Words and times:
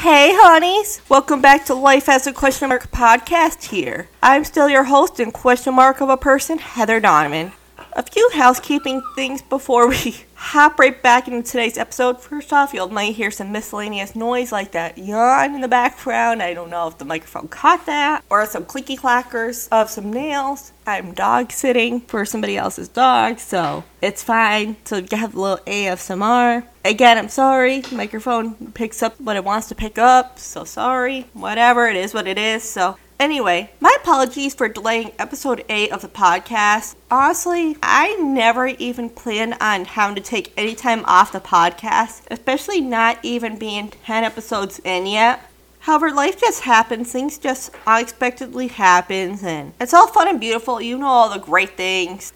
Hey, 0.00 0.30
honeys! 0.32 1.02
Welcome 1.10 1.42
back 1.42 1.66
to 1.66 1.74
Life 1.74 2.08
as 2.08 2.26
a 2.26 2.32
Question 2.32 2.70
Mark 2.70 2.90
podcast 2.90 3.64
here. 3.64 4.08
I'm 4.22 4.44
still 4.44 4.70
your 4.70 4.84
host 4.84 5.20
and 5.20 5.30
question 5.30 5.74
mark 5.74 6.00
of 6.00 6.08
a 6.08 6.16
person, 6.16 6.56
Heather 6.56 7.00
Donovan. 7.00 7.52
A 7.94 8.04
few 8.04 8.30
housekeeping 8.34 9.02
things 9.16 9.42
before 9.42 9.88
we 9.88 10.16
hop 10.34 10.78
right 10.78 11.02
back 11.02 11.26
into 11.26 11.42
today's 11.42 11.76
episode. 11.76 12.20
First 12.20 12.52
off, 12.52 12.72
you 12.72 12.86
might 12.88 13.16
hear 13.16 13.32
some 13.32 13.50
miscellaneous 13.50 14.14
noise 14.14 14.52
like 14.52 14.72
that 14.72 14.96
yawn 14.96 15.56
in 15.56 15.60
the 15.60 15.68
background. 15.68 16.40
I 16.40 16.54
don't 16.54 16.70
know 16.70 16.86
if 16.86 16.98
the 16.98 17.04
microphone 17.04 17.48
caught 17.48 17.86
that, 17.86 18.22
or 18.30 18.46
some 18.46 18.64
clicky 18.64 18.96
clackers 18.96 19.68
of 19.72 19.90
some 19.90 20.12
nails. 20.12 20.72
I'm 20.86 21.14
dog 21.14 21.50
sitting 21.50 22.02
for 22.02 22.24
somebody 22.24 22.56
else's 22.56 22.88
dog, 22.88 23.40
so 23.40 23.82
it's 24.00 24.22
fine. 24.22 24.76
So 24.84 24.98
you 24.98 25.16
have 25.16 25.34
a 25.34 25.40
little 25.40 25.64
ASMR. 25.64 26.64
Again, 26.84 27.18
I'm 27.18 27.28
sorry. 27.28 27.82
Microphone 27.90 28.72
picks 28.72 29.02
up 29.02 29.20
what 29.20 29.36
it 29.36 29.44
wants 29.44 29.68
to 29.68 29.74
pick 29.74 29.98
up, 29.98 30.38
so 30.38 30.62
sorry. 30.62 31.26
Whatever, 31.32 31.88
it 31.88 31.96
is 31.96 32.14
what 32.14 32.28
it 32.28 32.38
is. 32.38 32.62
So 32.62 32.96
Anyway, 33.20 33.70
my 33.80 33.94
apologies 34.00 34.54
for 34.54 34.66
delaying 34.66 35.12
episode 35.18 35.62
8 35.68 35.92
of 35.92 36.00
the 36.00 36.08
podcast. 36.08 36.94
Honestly, 37.10 37.76
I 37.82 38.14
never 38.14 38.68
even 38.68 39.10
planned 39.10 39.56
on 39.60 39.84
having 39.84 40.16
to 40.16 40.22
take 40.22 40.54
any 40.56 40.74
time 40.74 41.04
off 41.04 41.30
the 41.30 41.38
podcast, 41.38 42.22
especially 42.30 42.80
not 42.80 43.18
even 43.22 43.58
being 43.58 43.90
10 43.90 44.24
episodes 44.24 44.80
in 44.84 45.04
yet. 45.04 45.46
However, 45.80 46.10
life 46.10 46.40
just 46.40 46.62
happens, 46.62 47.12
things 47.12 47.36
just 47.36 47.72
unexpectedly 47.86 48.68
happens, 48.68 49.44
and 49.44 49.74
it's 49.78 49.92
all 49.92 50.06
fun 50.06 50.26
and 50.26 50.40
beautiful. 50.40 50.80
You 50.80 50.96
know 50.96 51.06
all 51.06 51.28
the 51.28 51.38
great 51.38 51.76
things. 51.76 52.32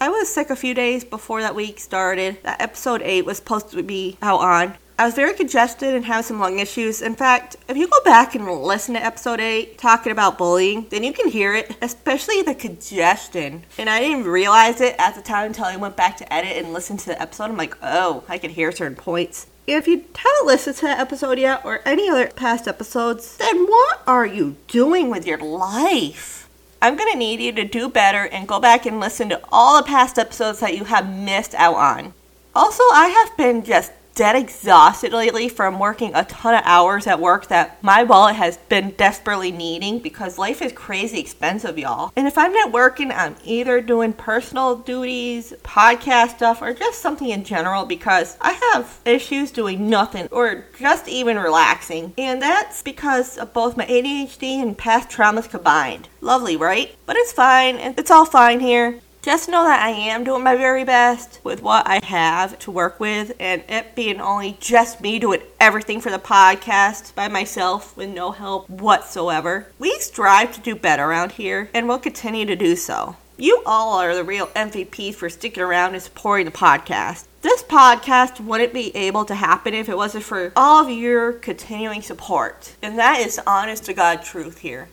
I 0.00 0.08
was 0.08 0.32
sick 0.32 0.50
a 0.50 0.56
few 0.56 0.72
days 0.72 1.02
before 1.02 1.40
that 1.42 1.56
week 1.56 1.80
started. 1.80 2.40
That 2.44 2.62
episode 2.62 3.02
8 3.02 3.24
was 3.26 3.38
supposed 3.38 3.72
to 3.72 3.82
be 3.82 4.16
out 4.22 4.38
on. 4.38 4.78
I 5.00 5.04
was 5.04 5.14
very 5.14 5.32
congested 5.32 5.94
and 5.94 6.04
have 6.06 6.24
some 6.24 6.40
lung 6.40 6.58
issues. 6.58 7.02
In 7.02 7.14
fact, 7.14 7.54
if 7.68 7.76
you 7.76 7.86
go 7.86 8.02
back 8.02 8.34
and 8.34 8.50
listen 8.50 8.94
to 8.94 9.04
episode 9.04 9.38
8 9.38 9.78
talking 9.78 10.10
about 10.10 10.38
bullying, 10.38 10.88
then 10.90 11.04
you 11.04 11.12
can 11.12 11.28
hear 11.28 11.54
it, 11.54 11.76
especially 11.80 12.42
the 12.42 12.56
congestion. 12.56 13.62
And 13.78 13.88
I 13.88 14.00
didn't 14.00 14.24
realize 14.24 14.80
it 14.80 14.96
at 14.98 15.14
the 15.14 15.22
time 15.22 15.46
until 15.46 15.66
I 15.66 15.76
went 15.76 15.94
back 15.96 16.16
to 16.16 16.32
edit 16.32 16.56
and 16.56 16.72
listen 16.72 16.96
to 16.96 17.06
the 17.06 17.22
episode. 17.22 17.44
I'm 17.44 17.56
like, 17.56 17.76
oh, 17.80 18.24
I 18.28 18.38
can 18.38 18.50
hear 18.50 18.72
certain 18.72 18.96
points. 18.96 19.46
If 19.68 19.86
you 19.86 20.04
haven't 20.16 20.46
listened 20.46 20.74
to 20.78 20.86
that 20.86 20.98
episode 20.98 21.38
yet 21.38 21.64
or 21.64 21.80
any 21.84 22.10
other 22.10 22.26
past 22.26 22.66
episodes, 22.66 23.36
then 23.36 23.66
what 23.66 24.02
are 24.04 24.26
you 24.26 24.56
doing 24.66 25.10
with 25.10 25.24
your 25.24 25.38
life? 25.38 26.48
I'm 26.82 26.96
going 26.96 27.12
to 27.12 27.18
need 27.18 27.38
you 27.38 27.52
to 27.52 27.64
do 27.64 27.88
better 27.88 28.26
and 28.26 28.48
go 28.48 28.58
back 28.58 28.84
and 28.84 28.98
listen 28.98 29.28
to 29.28 29.40
all 29.52 29.76
the 29.80 29.86
past 29.86 30.18
episodes 30.18 30.58
that 30.58 30.76
you 30.76 30.86
have 30.86 31.08
missed 31.08 31.54
out 31.54 31.76
on. 31.76 32.14
Also, 32.52 32.82
I 32.92 33.08
have 33.08 33.36
been 33.36 33.62
just 33.62 33.92
dead 34.18 34.34
exhausted 34.34 35.12
lately 35.12 35.48
from 35.48 35.78
working 35.78 36.12
a 36.12 36.24
ton 36.24 36.52
of 36.52 36.62
hours 36.64 37.06
at 37.06 37.20
work 37.20 37.46
that 37.46 37.80
my 37.84 38.02
wallet 38.02 38.34
has 38.34 38.56
been 38.68 38.90
desperately 38.96 39.52
needing 39.52 40.00
because 40.00 40.36
life 40.36 40.60
is 40.60 40.72
crazy 40.72 41.20
expensive, 41.20 41.78
y'all. 41.78 42.12
And 42.16 42.26
if 42.26 42.36
I'm 42.36 42.52
not 42.52 42.72
working, 42.72 43.12
I'm 43.12 43.36
either 43.44 43.80
doing 43.80 44.12
personal 44.12 44.74
duties, 44.74 45.54
podcast 45.62 46.30
stuff, 46.30 46.60
or 46.60 46.74
just 46.74 47.00
something 47.00 47.28
in 47.28 47.44
general 47.44 47.84
because 47.84 48.36
I 48.40 48.54
have 48.72 48.98
issues 49.04 49.52
doing 49.52 49.88
nothing 49.88 50.26
or 50.32 50.64
just 50.76 51.06
even 51.06 51.38
relaxing. 51.38 52.12
And 52.18 52.42
that's 52.42 52.82
because 52.82 53.38
of 53.38 53.52
both 53.52 53.76
my 53.76 53.86
ADHD 53.86 54.60
and 54.60 54.76
past 54.76 55.10
traumas 55.10 55.48
combined. 55.48 56.08
Lovely, 56.20 56.56
right? 56.56 56.92
But 57.06 57.14
it's 57.14 57.32
fine. 57.32 57.76
It's 57.96 58.10
all 58.10 58.26
fine 58.26 58.58
here 58.58 58.98
just 59.28 59.50
know 59.50 59.64
that 59.64 59.82
I 59.82 59.90
am 59.90 60.24
doing 60.24 60.42
my 60.42 60.56
very 60.56 60.84
best 60.84 61.40
with 61.44 61.60
what 61.60 61.86
I 61.86 62.00
have 62.02 62.58
to 62.60 62.70
work 62.70 62.98
with, 62.98 63.36
and 63.38 63.62
it 63.68 63.94
being 63.94 64.22
only 64.22 64.56
just 64.58 65.02
me 65.02 65.18
doing 65.18 65.42
everything 65.60 66.00
for 66.00 66.10
the 66.10 66.18
podcast 66.18 67.14
by 67.14 67.28
myself 67.28 67.94
with 67.94 68.08
no 68.08 68.30
help 68.30 68.70
whatsoever. 68.70 69.66
We 69.78 69.98
strive 69.98 70.54
to 70.54 70.62
do 70.62 70.74
better 70.74 71.04
around 71.04 71.32
here, 71.32 71.68
and 71.74 71.86
we'll 71.86 71.98
continue 71.98 72.46
to 72.46 72.56
do 72.56 72.74
so. 72.74 73.16
You 73.36 73.62
all 73.66 73.98
are 73.98 74.14
the 74.14 74.24
real 74.24 74.46
MVPs 74.46 75.16
for 75.16 75.28
sticking 75.28 75.62
around 75.62 75.92
and 75.92 76.02
supporting 76.02 76.46
the 76.46 76.50
podcast. 76.50 77.26
This 77.42 77.62
podcast 77.62 78.40
wouldn't 78.40 78.72
be 78.72 78.96
able 78.96 79.26
to 79.26 79.34
happen 79.34 79.74
if 79.74 79.90
it 79.90 79.96
wasn't 79.98 80.24
for 80.24 80.54
all 80.56 80.82
of 80.82 80.90
your 80.90 81.34
continuing 81.34 82.00
support. 82.00 82.76
And 82.82 82.98
that 82.98 83.20
is 83.20 83.38
honest 83.46 83.84
to 83.84 83.92
God 83.92 84.22
truth 84.22 84.60
here. 84.60 84.88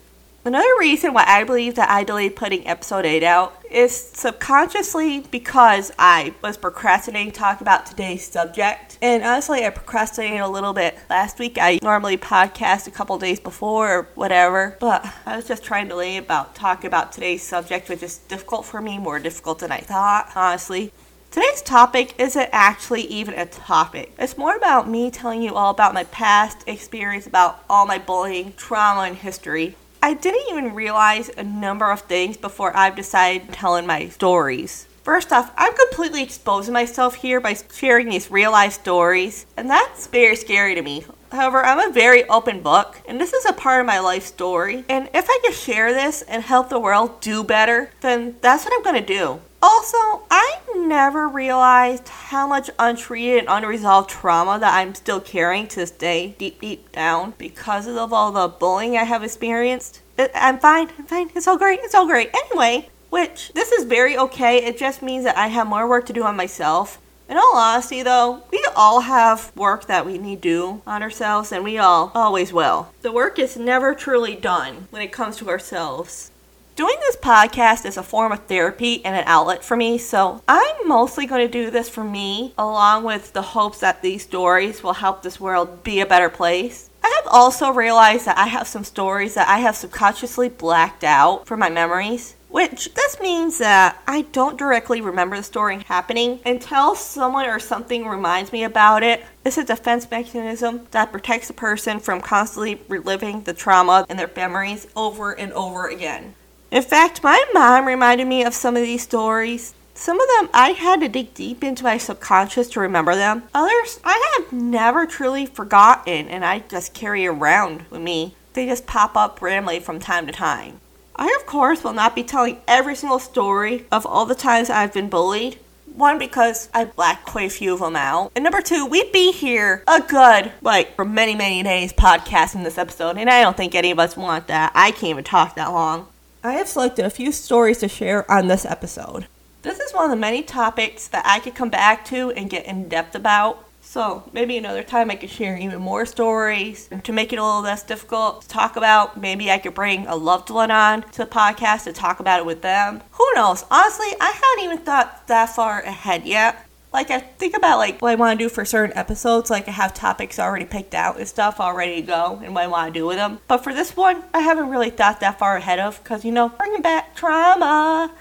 Another 0.46 0.70
reason 0.80 1.12
why 1.12 1.24
I 1.26 1.44
believe 1.44 1.74
that 1.74 1.90
I 1.90 2.04
delayed 2.04 2.36
putting 2.36 2.68
episode 2.68 3.04
8 3.04 3.24
out 3.24 3.66
is 3.72 3.96
subconsciously 3.96 5.22
because 5.22 5.92
I 5.98 6.36
was 6.44 6.56
procrastinating 6.56 7.32
talking 7.32 7.64
about 7.64 7.88
today's 7.88 8.28
subject. 8.28 9.00
And 9.02 9.24
honestly, 9.24 9.66
I 9.66 9.72
procrastinated 9.72 10.42
a 10.42 10.48
little 10.48 10.74
bit 10.74 11.00
last 11.10 11.40
week. 11.40 11.58
I 11.60 11.80
normally 11.82 12.16
podcast 12.16 12.86
a 12.86 12.92
couple 12.92 13.18
days 13.18 13.40
before 13.40 13.92
or 13.92 14.08
whatever, 14.14 14.78
but 14.80 15.12
I 15.26 15.36
was 15.36 15.48
just 15.48 15.64
trying 15.64 15.86
to 15.86 15.90
delay 15.90 16.18
about 16.18 16.54
talking 16.54 16.90
about 16.90 17.12
today's 17.12 17.42
subject, 17.42 17.90
which 17.90 18.04
is 18.04 18.20
difficult 18.20 18.68
for 18.68 18.80
me, 18.84 19.00
more 19.00 19.18
difficult 19.18 19.58
than 19.58 19.72
I 19.72 19.80
thought, 19.80 20.32
honestly. 20.36 20.94
Today's 21.32 21.64
topic 21.64 22.14
isn't 22.20 22.50
actually 22.52 23.02
even 23.06 23.34
a 23.34 23.48
topic. 23.48 24.14
It's 24.20 24.38
more 24.38 24.56
about 24.56 24.88
me 24.88 25.10
telling 25.10 25.42
you 25.42 25.56
all 25.56 25.72
about 25.72 25.96
my 25.96 26.04
past 26.04 26.60
experience, 26.68 27.26
about 27.26 27.66
all 27.68 27.88
my 27.88 27.98
bullying, 27.98 28.54
trauma, 28.54 29.02
and 29.02 29.18
history. 29.18 29.76
I 30.06 30.14
didn't 30.14 30.52
even 30.52 30.76
realize 30.76 31.30
a 31.30 31.44
number 31.44 31.90
of 31.90 32.02
things 32.02 32.38
before 32.38 32.78
I've 32.78 32.96
decided 32.96 33.52
telling 33.52 33.88
my 33.88 34.10
stories. 34.10 34.86
First 35.02 35.34
off, 35.34 35.52
I'm 35.58 35.74
completely 35.74 36.22
exposing 36.22 36.76
myself 36.76 37.16
here 37.16 37.42
by 37.42 37.58
sharing 37.74 38.10
these 38.10 38.30
real 38.30 38.52
life 38.52 38.74
stories, 38.74 39.48
and 39.58 39.68
that's 39.68 40.06
very 40.06 40.36
scary 40.36 40.76
to 40.76 40.84
me. 40.84 41.06
However, 41.32 41.66
I'm 41.66 41.90
a 41.90 41.92
very 41.92 42.24
open 42.30 42.62
book, 42.62 43.02
and 43.08 43.20
this 43.20 43.34
is 43.34 43.46
a 43.46 43.54
part 43.54 43.80
of 43.80 43.88
my 43.88 44.00
life 44.00 44.26
story. 44.26 44.86
And 44.88 45.10
if 45.12 45.26
I 45.28 45.40
can 45.44 45.54
share 45.54 45.92
this 45.92 46.22
and 46.22 46.44
help 46.44 46.70
the 46.70 46.78
world 46.78 47.20
do 47.20 47.44
better, 47.44 47.90
then 48.02 48.36
that's 48.42 48.64
what 48.64 48.74
I'm 48.78 48.84
to 48.94 49.02
do. 49.02 49.42
Also, 49.68 50.22
I 50.30 50.60
never 50.76 51.28
realized 51.28 52.08
how 52.08 52.46
much 52.46 52.70
untreated 52.78 53.40
and 53.40 53.48
unresolved 53.50 54.12
trauma 54.12 54.60
that 54.60 54.76
I'm 54.76 54.94
still 54.94 55.20
carrying 55.20 55.68
to 55.70 55.78
this 55.78 55.90
day, 55.90 56.36
deep, 56.38 56.62
deep 56.62 56.92
down, 56.92 57.34
because 57.40 57.88
of 57.88 58.14
all 58.14 58.32
the 58.32 58.48
bullying 58.48 58.96
I 58.96 59.06
have 59.06 59.24
experienced. 59.24 60.02
I'm 60.36 60.60
fine, 60.60 60.90
I'm 61.00 61.08
fine, 61.08 61.32
it's 61.34 61.48
all 61.48 61.58
great, 61.58 61.80
it's 61.82 61.96
all 61.96 62.06
great. 62.06 62.30
Anyway, 62.36 62.90
which 63.10 63.54
this 63.56 63.72
is 63.72 63.86
very 63.86 64.16
okay, 64.16 64.64
it 64.64 64.78
just 64.78 65.02
means 65.02 65.24
that 65.24 65.36
I 65.36 65.48
have 65.48 65.66
more 65.66 65.90
work 65.90 66.06
to 66.06 66.14
do 66.14 66.22
on 66.22 66.36
myself. 66.36 67.02
In 67.28 67.36
all 67.36 67.58
honesty, 67.58 68.04
though, 68.04 68.44
we 68.52 68.64
all 68.76 69.00
have 69.00 69.52
work 69.56 69.88
that 69.88 70.06
we 70.06 70.20
need 70.20 70.44
to 70.44 70.48
do 70.48 70.82
on 70.86 71.02
ourselves, 71.02 71.52
and 71.52 71.64
we 71.64 71.80
all 71.80 72.12
always 72.14 72.54
will. 72.54 72.94
The 73.02 73.12
work 73.12 73.40
is 73.40 73.58
never 73.58 73.96
truly 73.96 74.36
done 74.36 74.90
when 74.92 75.02
it 75.02 75.12
comes 75.12 75.38
to 75.38 75.50
ourselves. 75.50 76.30
Doing 76.76 76.98
this 77.00 77.16
podcast 77.16 77.86
is 77.86 77.96
a 77.96 78.04
form 78.04 78.34
of 78.34 78.48
therapy 78.48 79.04
and 79.06 79.16
an 79.16 79.24
outlet 79.28 79.64
for 79.64 79.78
me, 79.78 79.98
so 79.98 80.42
I'm 80.46 80.90
mostly 80.90 81.26
going 81.26 81.40
to 81.40 81.48
do 81.48 81.72
this 81.72 81.88
for 81.88 82.04
me, 82.04 82.54
along 82.58 83.06
with 83.06 83.32
the 83.32 83.42
hopes 83.42 83.80
that 83.80 84.02
these 84.02 84.24
stories 84.24 84.84
will 84.84 84.96
help 84.96 85.24
this 85.24 85.40
world 85.40 85.86
be 85.86 86.02
a 86.02 86.06
better 86.06 86.30
place. 86.30 86.90
I 87.02 87.22
have 87.24 87.34
also 87.34 87.70
realized 87.72 88.26
that 88.26 88.38
I 88.38 88.48
have 88.48 88.68
some 88.68 88.84
stories 88.84 89.36
that 89.36 89.48
I 89.48 89.60
have 89.60 89.78
subconsciously 89.78 90.50
blacked 90.50 91.06
out 91.06 91.48
from 91.48 91.62
my 91.62 91.70
memories. 91.70 92.36
Which 92.50 92.94
this 92.94 93.22
means 93.22 93.58
that 93.60 94.02
I 94.06 94.24
don't 94.34 94.60
directly 94.60 95.00
remember 95.00 95.38
the 95.38 95.44
story 95.44 95.82
happening 95.88 96.42
until 96.46 96.96
someone 96.96 97.46
or 97.46 97.60
something 97.60 98.06
reminds 98.06 98.52
me 98.52 98.66
about 98.66 99.02
it. 99.02 99.24
It's 99.46 99.58
a 99.58 99.64
defense 99.64 100.12
mechanism 100.12 100.88
that 100.92 101.14
protects 101.14 101.50
a 101.50 101.54
person 101.54 102.02
from 102.02 102.20
constantly 102.20 102.82
reliving 102.90 103.44
the 103.44 103.54
trauma 103.54 104.06
in 104.10 104.18
their 104.18 104.32
memories 104.36 104.88
over 104.94 105.32
and 105.32 105.54
over 105.54 105.88
again. 105.88 106.36
In 106.72 106.84
fact, 106.84 107.24
my 107.24 107.44
mom 107.54 107.86
reminded 107.86 108.28
me 108.28 108.44
of 108.44 108.54
some 108.54 108.76
of 108.76 108.84
these 108.84 109.04
stories. 109.04 109.74
Some 109.94 110.20
of 110.20 110.28
them 110.28 110.50
I 110.54 110.72
had 110.72 111.00
to 111.02 111.08
dig 111.08 111.34
deep 111.34 111.64
into 111.64 111.84
my 111.84 111.98
subconscious 111.98 112.68
to 112.70 112.82
remember 112.82 113.16
them. 113.16 113.44
Others 113.54 114.02
I 114.04 114.36
have 114.38 114.52
never 114.52 115.06
truly 115.06 115.46
forgotten 115.46 116.28
and 116.28 116.44
I 116.44 116.60
just 116.60 116.94
carry 116.94 117.26
around 117.26 117.86
with 117.90 118.02
me. 118.02 118.36
They 118.54 118.66
just 118.66 118.88
pop 118.88 119.16
up 119.16 119.42
randomly 119.42 119.80
from 119.80 120.00
time 120.00 120.26
to 120.28 120.34
time. 120.34 120.82
I, 121.16 121.34
of 121.40 121.46
course, 121.46 121.84
will 121.84 121.94
not 121.94 122.14
be 122.14 122.24
telling 122.24 122.60
every 122.68 122.96
single 122.96 123.20
story 123.20 123.86
of 123.92 124.06
all 124.06 124.26
the 124.26 124.36
times 124.36 124.70
I've 124.70 124.94
been 124.94 125.10
bullied. 125.10 125.60
One, 125.94 126.20
because 126.20 126.70
I 126.74 126.84
blacked 126.84 127.26
quite 127.26 127.48
a 127.48 127.50
few 127.50 127.74
of 127.74 127.80
them 127.80 127.96
out. 127.96 128.34
And 128.36 128.44
number 128.44 128.62
two, 128.62 128.86
we'd 128.86 129.14
be 129.14 129.32
here 129.32 129.82
a 129.88 130.02
good, 130.02 130.52
like, 130.62 130.94
for 130.98 131.06
many, 131.06 131.36
many 131.36 131.64
days 131.64 131.94
podcasting 131.94 132.66
this 132.66 132.78
episode, 132.78 133.18
and 133.18 133.30
I 133.30 133.42
don't 133.42 133.56
think 133.56 133.76
any 133.76 133.92
of 133.92 134.00
us 134.00 134.18
want 134.18 134.48
that. 134.48 134.74
I 134.76 134.92
can't 134.92 135.06
even 135.06 135.24
talk 135.24 135.56
that 135.56 135.72
long. 135.72 136.08
I 136.46 136.54
have 136.54 136.68
selected 136.68 137.06
a 137.06 137.10
few 137.10 137.32
stories 137.32 137.80
to 137.80 137.88
share 137.88 138.32
on 138.32 138.46
this 138.46 138.66
episode. 138.66 139.26
This 139.64 139.80
is 139.80 139.96
one 139.96 140.06
of 140.06 140.12
the 140.12 140.16
many 140.16 140.44
topics 140.44 141.08
that 141.08 141.26
I 141.26 141.40
could 141.40 141.56
come 141.56 141.72
back 141.72 142.06
to 142.06 142.30
and 142.34 142.52
get 142.52 142.68
in 142.68 142.88
depth 142.88 143.16
about. 143.16 143.68
So 143.82 144.30
maybe 144.32 144.56
another 144.56 144.84
time 144.84 145.10
I 145.10 145.16
could 145.16 145.32
share 145.32 145.58
even 145.58 145.82
more 145.82 146.06
stories 146.06 146.88
and 146.92 147.04
to 147.04 147.12
make 147.12 147.34
it 147.34 147.40
a 147.40 147.44
little 147.44 147.62
less 147.62 147.82
difficult 147.82 148.44
to 148.44 148.48
talk 148.48 148.76
about. 148.76 149.20
Maybe 149.20 149.50
I 149.50 149.58
could 149.58 149.74
bring 149.74 150.06
a 150.06 150.16
loved 150.16 150.52
one 150.52 150.70
on 150.70 151.02
to 151.14 151.18
the 151.18 151.26
podcast 151.26 151.86
to 151.86 151.94
talk 151.94 152.20
about 152.20 152.42
it 152.42 152.46
with 152.46 152.62
them. 152.62 153.02
Who 153.14 153.28
knows? 153.34 153.66
Honestly, 153.72 154.10
I 154.22 154.30
haven't 154.30 154.66
even 154.66 154.86
thought 154.86 155.26
that 155.26 155.50
far 155.50 155.80
ahead 155.80 156.28
yet. 156.28 156.64
Like 156.96 157.12
I 157.12 157.20
think 157.20 157.58
about 157.58 157.78
like 157.78 158.02
what 158.02 158.12
I 158.12 158.16
want 158.16 158.40
to 158.40 158.46
do 158.46 158.48
for 158.48 158.64
certain 158.64 158.98
episodes. 158.98 159.50
Like 159.50 159.68
I 159.68 159.72
have 159.72 159.94
topics 159.94 160.40
already 160.40 160.64
picked 160.64 160.94
out 160.94 161.18
and 161.18 161.28
stuff 161.28 161.60
already 161.60 162.00
to 162.00 162.08
go, 162.08 162.40
and 162.42 162.56
what 162.56 162.64
I 162.64 162.68
want 162.68 162.94
to 162.94 162.98
do 162.98 163.06
with 163.06 163.18
them. 163.18 163.40
But 163.50 163.66
for 163.66 163.74
this 163.74 163.98
one, 163.98 164.24
I 164.34 164.40
haven't 164.40 164.70
really 164.70 164.92
thought 164.92 165.20
that 165.20 165.38
far 165.38 165.58
ahead 165.58 165.78
of 165.78 166.02
because 166.02 166.24
you 166.24 166.32
know 166.32 166.48
bringing 166.48 166.82
back 166.82 167.14
trauma. 167.14 168.12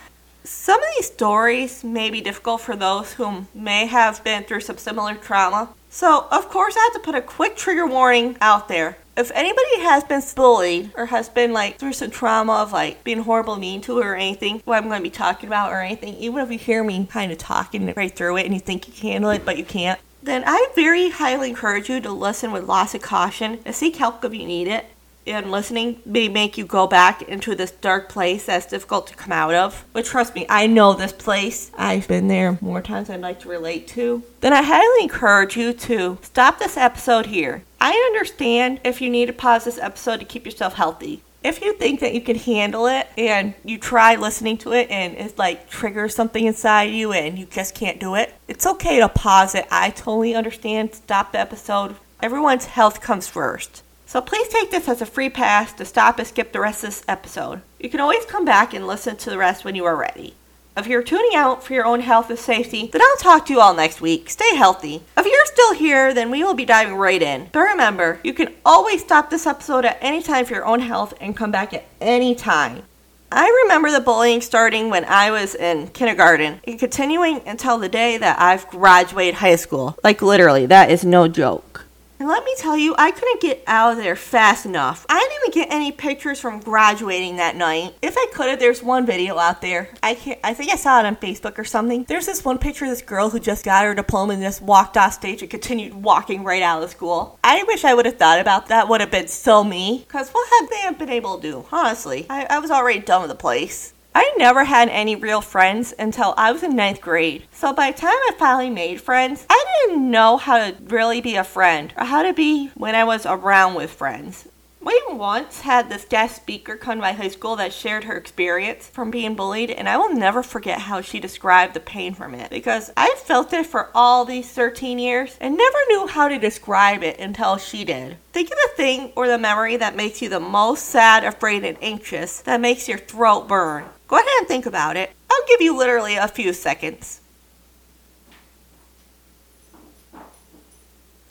Some 0.42 0.80
of 0.82 0.88
these 0.96 1.06
stories 1.06 1.84
may 1.84 2.10
be 2.10 2.20
difficult 2.20 2.62
for 2.62 2.74
those 2.74 3.12
who 3.12 3.46
may 3.54 3.86
have 3.86 4.24
been 4.24 4.42
through 4.42 4.60
some 4.60 4.76
similar 4.76 5.14
trauma. 5.14 5.68
So, 5.88 6.26
of 6.32 6.48
course, 6.48 6.74
I 6.76 6.80
have 6.80 6.94
to 6.94 7.06
put 7.06 7.14
a 7.14 7.22
quick 7.22 7.56
trigger 7.56 7.86
warning 7.86 8.36
out 8.40 8.66
there 8.66 8.98
if 9.16 9.30
anybody 9.34 9.80
has 9.80 10.04
been 10.04 10.22
bullied 10.34 10.90
or 10.96 11.06
has 11.06 11.28
been 11.28 11.52
like 11.52 11.78
through 11.78 11.92
some 11.92 12.10
trauma 12.10 12.54
of 12.54 12.72
like 12.72 13.04
being 13.04 13.20
horrible 13.20 13.56
mean 13.56 13.80
to 13.82 13.98
or 13.98 14.14
anything, 14.14 14.60
what 14.64 14.78
I'm 14.78 14.88
going 14.88 15.00
to 15.00 15.02
be 15.02 15.10
talking 15.10 15.48
about 15.48 15.72
or 15.72 15.80
anything, 15.80 16.14
even 16.14 16.40
if 16.40 16.50
you 16.50 16.58
hear 16.58 16.82
me 16.82 17.06
kind 17.06 17.30
of 17.30 17.38
talking 17.38 17.92
right 17.96 18.14
through 18.14 18.38
it 18.38 18.46
and 18.46 18.54
you 18.54 18.60
think 18.60 18.88
you 18.88 18.94
can 18.94 19.10
handle 19.10 19.30
it 19.30 19.44
but 19.44 19.56
you 19.56 19.64
can't, 19.64 20.00
then 20.22 20.42
I 20.46 20.68
very 20.74 21.10
highly 21.10 21.50
encourage 21.50 21.88
you 21.88 22.00
to 22.00 22.10
listen 22.10 22.50
with 22.50 22.64
lots 22.64 22.94
of 22.94 23.02
caution 23.02 23.60
and 23.64 23.74
seek 23.74 23.96
help 23.96 24.24
if 24.24 24.34
you 24.34 24.46
need 24.46 24.68
it 24.68 24.86
and 25.26 25.50
listening 25.50 26.00
may 26.04 26.28
make 26.28 26.58
you 26.58 26.64
go 26.64 26.86
back 26.86 27.22
into 27.22 27.54
this 27.54 27.70
dark 27.70 28.08
place 28.08 28.46
that's 28.46 28.66
difficult 28.66 29.06
to 29.06 29.14
come 29.14 29.32
out 29.32 29.54
of. 29.54 29.84
But 29.92 30.04
trust 30.04 30.34
me, 30.34 30.46
I 30.48 30.66
know 30.66 30.92
this 30.92 31.12
place. 31.12 31.70
I've 31.76 32.08
been 32.08 32.28
there 32.28 32.58
more 32.60 32.82
times 32.82 33.08
than 33.08 33.16
I'd 33.16 33.28
like 33.28 33.40
to 33.40 33.48
relate 33.48 33.88
to. 33.88 34.22
Then 34.40 34.52
I 34.52 34.62
highly 34.62 35.02
encourage 35.02 35.56
you 35.56 35.72
to 35.72 36.18
stop 36.22 36.58
this 36.58 36.76
episode 36.76 37.26
here. 37.26 37.62
I 37.86 37.92
understand 38.06 38.80
if 38.82 39.02
you 39.02 39.10
need 39.10 39.26
to 39.26 39.34
pause 39.34 39.64
this 39.66 39.76
episode 39.76 40.20
to 40.20 40.24
keep 40.24 40.46
yourself 40.46 40.72
healthy. 40.72 41.20
If 41.42 41.60
you 41.60 41.74
think 41.74 42.00
that 42.00 42.14
you 42.14 42.22
can 42.22 42.36
handle 42.36 42.86
it 42.86 43.08
and 43.18 43.52
you 43.62 43.76
try 43.76 44.14
listening 44.14 44.56
to 44.58 44.72
it 44.72 44.88
and 44.90 45.18
it 45.18 45.36
like 45.36 45.68
triggers 45.68 46.14
something 46.14 46.46
inside 46.46 46.84
you 46.84 47.12
and 47.12 47.38
you 47.38 47.44
just 47.44 47.74
can't 47.74 48.00
do 48.00 48.14
it, 48.14 48.32
it's 48.48 48.66
okay 48.66 49.00
to 49.00 49.08
pause 49.10 49.54
it. 49.54 49.66
I 49.70 49.90
totally 49.90 50.34
understand. 50.34 50.94
Stop 50.94 51.32
the 51.32 51.40
episode. 51.40 51.96
Everyone's 52.22 52.64
health 52.64 53.02
comes 53.02 53.28
first. 53.28 53.82
So 54.06 54.22
please 54.22 54.48
take 54.48 54.70
this 54.70 54.88
as 54.88 55.02
a 55.02 55.06
free 55.06 55.28
pass 55.28 55.74
to 55.74 55.84
stop 55.84 56.18
and 56.18 56.26
skip 56.26 56.52
the 56.52 56.60
rest 56.60 56.84
of 56.84 56.88
this 56.88 57.04
episode. 57.06 57.60
You 57.78 57.90
can 57.90 58.00
always 58.00 58.24
come 58.24 58.46
back 58.46 58.72
and 58.72 58.86
listen 58.86 59.16
to 59.16 59.28
the 59.28 59.36
rest 59.36 59.62
when 59.62 59.74
you 59.74 59.84
are 59.84 59.94
ready. 59.94 60.36
If 60.76 60.88
you're 60.88 61.04
tuning 61.04 61.36
out 61.36 61.62
for 61.62 61.72
your 61.72 61.84
own 61.84 62.00
health 62.00 62.30
and 62.30 62.38
safety, 62.38 62.88
then 62.88 63.00
I'll 63.00 63.16
talk 63.18 63.46
to 63.46 63.52
you 63.52 63.60
all 63.60 63.74
next 63.74 64.00
week. 64.00 64.28
Stay 64.28 64.56
healthy. 64.56 65.02
If 65.16 65.24
you're 65.24 65.46
still 65.46 65.72
here, 65.74 66.12
then 66.12 66.32
we 66.32 66.42
will 66.42 66.54
be 66.54 66.64
diving 66.64 66.96
right 66.96 67.22
in. 67.22 67.48
But 67.52 67.60
remember, 67.60 68.18
you 68.24 68.34
can 68.34 68.52
always 68.66 69.00
stop 69.00 69.30
this 69.30 69.46
episode 69.46 69.84
at 69.84 69.98
any 70.00 70.20
time 70.20 70.44
for 70.44 70.54
your 70.54 70.66
own 70.66 70.80
health 70.80 71.14
and 71.20 71.36
come 71.36 71.52
back 71.52 71.72
at 71.72 71.84
any 72.00 72.34
time. 72.34 72.82
I 73.30 73.48
remember 73.64 73.92
the 73.92 74.00
bullying 74.00 74.40
starting 74.40 74.90
when 74.90 75.04
I 75.04 75.30
was 75.30 75.54
in 75.54 75.88
kindergarten 75.88 76.60
and 76.64 76.78
continuing 76.78 77.40
until 77.46 77.78
the 77.78 77.88
day 77.88 78.18
that 78.18 78.40
I've 78.40 78.68
graduated 78.68 79.34
high 79.34 79.56
school. 79.56 79.96
Like 80.02 80.22
literally, 80.22 80.66
that 80.66 80.90
is 80.90 81.04
no 81.04 81.28
joke. 81.28 81.83
And 82.24 82.30
let 82.30 82.42
me 82.42 82.54
tell 82.56 82.78
you, 82.78 82.94
I 82.96 83.10
couldn't 83.10 83.42
get 83.42 83.62
out 83.66 83.92
of 83.92 83.98
there 83.98 84.16
fast 84.16 84.64
enough. 84.64 85.04
I 85.10 85.20
didn't 85.20 85.36
even 85.42 85.60
get 85.62 85.74
any 85.74 85.92
pictures 85.92 86.40
from 86.40 86.58
graduating 86.58 87.36
that 87.36 87.54
night. 87.54 87.96
If 88.00 88.16
I 88.16 88.26
could 88.32 88.48
have, 88.48 88.58
there's 88.58 88.82
one 88.82 89.04
video 89.04 89.36
out 89.36 89.60
there. 89.60 89.90
I 90.02 90.14
can't, 90.14 90.40
I 90.42 90.54
think 90.54 90.72
I 90.72 90.76
saw 90.76 91.00
it 91.00 91.04
on 91.04 91.16
Facebook 91.16 91.58
or 91.58 91.64
something. 91.64 92.04
There's 92.04 92.24
this 92.24 92.42
one 92.42 92.56
picture 92.56 92.86
of 92.86 92.92
this 92.92 93.02
girl 93.02 93.28
who 93.28 93.38
just 93.38 93.62
got 93.62 93.84
her 93.84 93.94
diploma 93.94 94.32
and 94.32 94.42
just 94.42 94.62
walked 94.62 94.96
off 94.96 95.12
stage 95.12 95.42
and 95.42 95.50
continued 95.50 95.92
walking 95.92 96.44
right 96.44 96.62
out 96.62 96.82
of 96.82 96.88
school. 96.88 97.38
I 97.44 97.62
wish 97.64 97.84
I 97.84 97.92
would 97.92 98.06
have 98.06 98.16
thought 98.16 98.40
about 98.40 98.68
that. 98.68 98.88
Would 98.88 99.02
have 99.02 99.10
been 99.10 99.28
so 99.28 99.62
me. 99.62 100.06
Cause 100.08 100.30
what 100.30 100.48
have 100.60 100.70
they 100.70 101.04
been 101.04 101.12
able 101.12 101.36
to 101.36 101.42
do? 101.42 101.66
Honestly, 101.70 102.24
I, 102.30 102.46
I 102.48 102.58
was 102.58 102.70
already 102.70 103.00
done 103.00 103.20
with 103.20 103.32
the 103.32 103.36
place. 103.36 103.92
I 104.14 104.32
never 104.38 104.64
had 104.64 104.88
any 104.90 105.16
real 105.16 105.40
friends 105.40 105.92
until 105.98 106.34
I 106.36 106.52
was 106.52 106.62
in 106.62 106.76
ninth 106.76 107.00
grade. 107.00 107.46
So 107.50 107.72
by 107.72 107.90
the 107.90 107.98
time 107.98 108.10
I 108.10 108.30
finally 108.38 108.70
made 108.70 109.00
friends, 109.00 109.44
I 109.50 109.64
didn't 109.86 110.08
know 110.10 110.36
how 110.36 110.58
to 110.58 110.76
really 110.84 111.20
be 111.20 111.34
a 111.34 111.42
friend 111.42 111.92
or 111.96 112.04
how 112.04 112.22
to 112.22 112.32
be 112.32 112.68
when 112.74 112.94
I 112.94 113.02
was 113.04 113.26
around 113.26 113.74
with 113.74 113.90
friends. 113.90 114.48
We 114.84 115.02
once 115.08 115.62
had 115.62 115.88
this 115.88 116.04
guest 116.04 116.36
speaker 116.36 116.76
come 116.76 116.98
to 116.98 117.02
my 117.02 117.12
high 117.12 117.28
school 117.28 117.56
that 117.56 117.72
shared 117.72 118.04
her 118.04 118.18
experience 118.18 118.86
from 118.86 119.10
being 119.10 119.34
bullied, 119.34 119.70
and 119.70 119.88
I 119.88 119.96
will 119.96 120.12
never 120.12 120.42
forget 120.42 120.80
how 120.80 121.00
she 121.00 121.18
described 121.20 121.72
the 121.72 121.80
pain 121.80 122.12
from 122.12 122.34
it 122.34 122.50
because 122.50 122.92
I 122.94 123.14
felt 123.16 123.54
it 123.54 123.64
for 123.64 123.88
all 123.94 124.26
these 124.26 124.50
13 124.52 124.98
years 124.98 125.38
and 125.40 125.56
never 125.56 125.78
knew 125.88 126.06
how 126.06 126.28
to 126.28 126.38
describe 126.38 127.02
it 127.02 127.18
until 127.18 127.56
she 127.56 127.82
did. 127.86 128.18
Think 128.34 128.50
of 128.50 128.58
the 128.58 128.72
thing 128.76 129.12
or 129.16 129.26
the 129.26 129.38
memory 129.38 129.78
that 129.78 129.96
makes 129.96 130.20
you 130.20 130.28
the 130.28 130.38
most 130.38 130.84
sad, 130.84 131.24
afraid, 131.24 131.64
and 131.64 131.78
anxious 131.80 132.42
that 132.42 132.60
makes 132.60 132.86
your 132.86 132.98
throat 132.98 133.48
burn. 133.48 133.86
Go 134.06 134.16
ahead 134.16 134.28
and 134.38 134.46
think 134.46 134.66
about 134.66 134.98
it. 134.98 135.12
I'll 135.30 135.48
give 135.48 135.62
you 135.62 135.74
literally 135.74 136.16
a 136.16 136.28
few 136.28 136.52
seconds. 136.52 137.22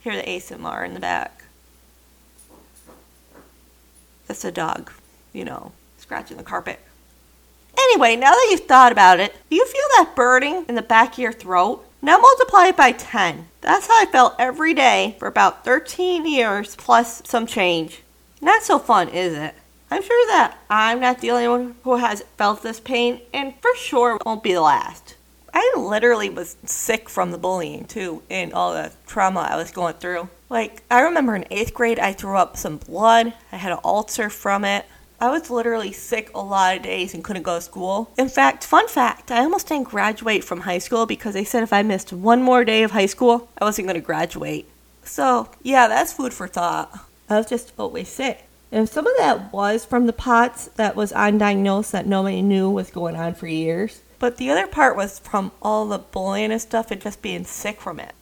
Hear 0.01 0.15
the 0.15 0.23
ASMR 0.23 0.83
in 0.87 0.95
the 0.95 0.99
back. 0.99 1.42
That's 4.27 4.45
a 4.45 4.51
dog, 4.51 4.91
you 5.31 5.45
know, 5.45 5.71
scratching 5.97 6.37
the 6.37 6.43
carpet. 6.43 6.79
Anyway, 7.77 8.15
now 8.15 8.31
that 8.31 8.47
you've 8.51 8.67
thought 8.67 8.91
about 8.91 9.19
it, 9.19 9.33
do 9.49 9.55
you 9.55 9.65
feel 9.65 9.87
that 9.97 10.15
burning 10.15 10.65
in 10.67 10.75
the 10.75 10.81
back 10.81 11.13
of 11.13 11.19
your 11.19 11.33
throat? 11.33 11.85
Now 12.01 12.17
multiply 12.17 12.67
it 12.67 12.77
by 12.77 12.91
10. 12.91 13.47
That's 13.61 13.87
how 13.87 14.01
I 14.01 14.05
felt 14.05 14.35
every 14.37 14.73
day 14.73 15.15
for 15.19 15.27
about 15.27 15.63
13 15.63 16.25
years 16.27 16.75
plus 16.75 17.21
some 17.25 17.47
change. 17.47 18.01
Not 18.41 18.63
so 18.63 18.77
fun, 18.77 19.09
is 19.09 19.33
it? 19.33 19.55
I'm 19.89 20.03
sure 20.03 20.27
that 20.27 20.57
I'm 20.69 20.99
not 20.99 21.21
the 21.21 21.31
only 21.31 21.47
one 21.47 21.75
who 21.83 21.97
has 21.97 22.23
felt 22.37 22.61
this 22.63 22.79
pain, 22.79 23.21
and 23.33 23.53
for 23.61 23.75
sure 23.75 24.17
won't 24.25 24.43
be 24.43 24.53
the 24.53 24.61
last. 24.61 25.15
I 25.53 25.71
literally 25.77 26.29
was 26.29 26.57
sick 26.65 27.09
from 27.09 27.31
the 27.31 27.37
bullying 27.37 27.85
too, 27.85 28.23
and 28.29 28.53
all 28.53 28.73
the 28.73 28.91
trauma 29.05 29.41
I 29.41 29.55
was 29.55 29.71
going 29.71 29.93
through. 29.93 30.29
Like, 30.53 30.83
I 30.91 31.01
remember 31.01 31.35
in 31.35 31.45
eighth 31.49 31.73
grade, 31.73 31.97
I 31.97 32.13
threw 32.13 32.37
up 32.37 32.57
some 32.57 32.77
blood, 32.77 33.33
I 33.51 33.57
had 33.57 33.71
an 33.71 33.79
ulcer 33.83 34.29
from 34.29 34.63
it. 34.63 34.85
I 35.19 35.31
was 35.31 35.49
literally 35.49 35.91
sick 35.91 36.29
a 36.35 36.43
lot 36.43 36.77
of 36.77 36.83
days 36.83 37.15
and 37.15 37.23
couldn't 37.23 37.41
go 37.41 37.55
to 37.55 37.61
school. 37.61 38.11
In 38.19 38.29
fact, 38.29 38.63
fun 38.63 38.87
fact, 38.87 39.31
I 39.31 39.39
almost 39.39 39.69
didn't 39.69 39.89
graduate 39.89 40.43
from 40.43 40.59
high 40.59 40.77
school 40.77 41.07
because 41.07 41.33
they 41.33 41.43
said 41.43 41.63
if 41.63 41.73
I 41.73 41.81
missed 41.81 42.13
one 42.13 42.43
more 42.43 42.63
day 42.63 42.83
of 42.83 42.91
high 42.91 43.07
school, 43.07 43.49
I 43.59 43.65
wasn't 43.65 43.87
going 43.87 43.99
to 43.99 44.05
graduate. 44.05 44.69
So, 45.03 45.49
yeah, 45.63 45.87
that's 45.87 46.13
food 46.13 46.35
for 46.35 46.47
thought. 46.47 46.99
I 47.27 47.37
was 47.37 47.47
just 47.47 47.73
always 47.79 48.09
sick. 48.09 48.43
And 48.71 48.87
some 48.87 49.07
of 49.07 49.17
that 49.17 49.51
was 49.51 49.83
from 49.83 50.05
the 50.05 50.13
POTS 50.13 50.65
that 50.75 50.95
was 50.95 51.11
undiagnosed 51.13 51.89
that 51.91 52.05
nobody 52.05 52.43
knew 52.43 52.69
was 52.69 52.91
going 52.91 53.15
on 53.15 53.33
for 53.33 53.47
years. 53.47 54.03
But 54.19 54.37
the 54.37 54.51
other 54.51 54.67
part 54.67 54.95
was 54.95 55.17
from 55.17 55.51
all 55.63 55.87
the 55.87 55.97
bullying 55.97 56.51
and 56.51 56.61
stuff 56.61 56.91
and 56.91 57.01
just 57.01 57.23
being 57.23 57.43
sick 57.43 57.81
from 57.81 57.99
it. 57.99 58.13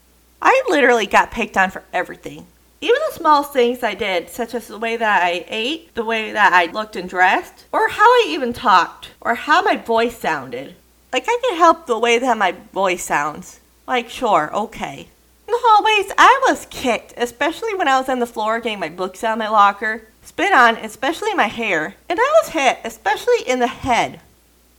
I 0.41 0.63
literally 0.69 1.05
got 1.05 1.31
picked 1.31 1.57
on 1.57 1.69
for 1.69 1.83
everything. 1.93 2.47
Even 2.81 2.99
the 3.07 3.15
small 3.15 3.43
things 3.43 3.83
I 3.83 3.93
did, 3.93 4.29
such 4.29 4.55
as 4.55 4.67
the 4.67 4.79
way 4.79 4.97
that 4.97 5.23
I 5.23 5.45
ate, 5.47 5.93
the 5.93 6.03
way 6.03 6.31
that 6.31 6.51
I 6.51 6.65
looked 6.65 6.95
and 6.95 7.07
dressed, 7.07 7.65
or 7.71 7.89
how 7.89 8.03
I 8.03 8.25
even 8.29 8.53
talked, 8.53 9.09
or 9.21 9.35
how 9.35 9.61
my 9.61 9.75
voice 9.75 10.17
sounded. 10.17 10.75
Like, 11.13 11.25
I 11.27 11.39
can 11.47 11.57
help 11.57 11.85
the 11.85 11.99
way 11.99 12.17
that 12.17 12.37
my 12.37 12.55
voice 12.73 13.03
sounds. 13.03 13.59
Like, 13.85 14.09
sure, 14.09 14.49
okay. 14.55 15.07
In 15.47 15.51
the 15.51 15.59
hallways, 15.61 16.11
I 16.17 16.41
was 16.47 16.65
kicked, 16.71 17.13
especially 17.17 17.75
when 17.75 17.87
I 17.87 17.99
was 17.99 18.09
on 18.09 18.19
the 18.19 18.25
floor 18.25 18.59
getting 18.59 18.79
my 18.79 18.89
books 18.89 19.23
out 19.23 19.33
of 19.33 19.39
my 19.39 19.49
locker 19.49 20.07
spit 20.23 20.53
on, 20.53 20.77
especially 20.77 21.33
my 21.33 21.47
hair, 21.47 21.95
and 22.07 22.19
I 22.19 22.41
was 22.41 22.53
hit, 22.53 22.79
especially 22.83 23.41
in 23.45 23.59
the 23.59 23.67
head. 23.67 24.21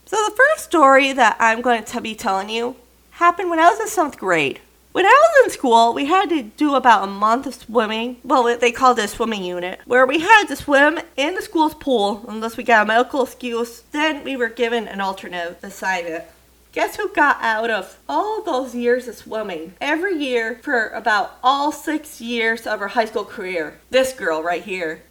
So, 0.06 0.16
the 0.16 0.36
first 0.36 0.64
story 0.64 1.12
that 1.12 1.36
I'm 1.38 1.60
going 1.60 1.84
to 1.84 2.00
be 2.00 2.14
telling 2.14 2.48
you 2.48 2.76
happened 3.12 3.50
when 3.50 3.58
I 3.58 3.70
was 3.70 3.80
in 3.80 3.88
seventh 3.88 4.18
grade. 4.18 4.60
When 4.92 5.06
I 5.06 5.08
was 5.08 5.46
in 5.46 5.50
school, 5.50 5.94
we 5.94 6.04
had 6.04 6.28
to 6.28 6.42
do 6.42 6.74
about 6.74 7.04
a 7.04 7.10
month 7.10 7.46
of 7.46 7.54
swimming. 7.54 8.18
Well, 8.22 8.58
they 8.58 8.72
called 8.72 8.98
it 8.98 9.06
a 9.06 9.08
swimming 9.08 9.42
unit, 9.42 9.80
where 9.86 10.04
we 10.04 10.18
had 10.18 10.44
to 10.48 10.56
swim 10.56 11.00
in 11.16 11.34
the 11.34 11.40
school's 11.40 11.72
pool 11.72 12.26
unless 12.28 12.58
we 12.58 12.62
got 12.62 12.82
a 12.82 12.86
medical 12.86 13.22
excuse. 13.22 13.84
Then 13.92 14.22
we 14.22 14.36
were 14.36 14.50
given 14.50 14.86
an 14.86 15.00
alternate 15.00 15.58
assignment. 15.62 16.24
Guess 16.72 16.96
who 16.96 17.08
got 17.08 17.38
out 17.40 17.70
of 17.70 17.98
all 18.06 18.42
those 18.42 18.74
years 18.74 19.08
of 19.08 19.16
swimming 19.16 19.72
every 19.80 20.14
year 20.14 20.60
for 20.62 20.88
about 20.88 21.38
all 21.42 21.72
six 21.72 22.20
years 22.20 22.66
of 22.66 22.80
her 22.80 22.88
high 22.88 23.06
school 23.06 23.24
career? 23.24 23.78
This 23.88 24.12
girl 24.12 24.42
right 24.42 24.62
here. 24.62 25.02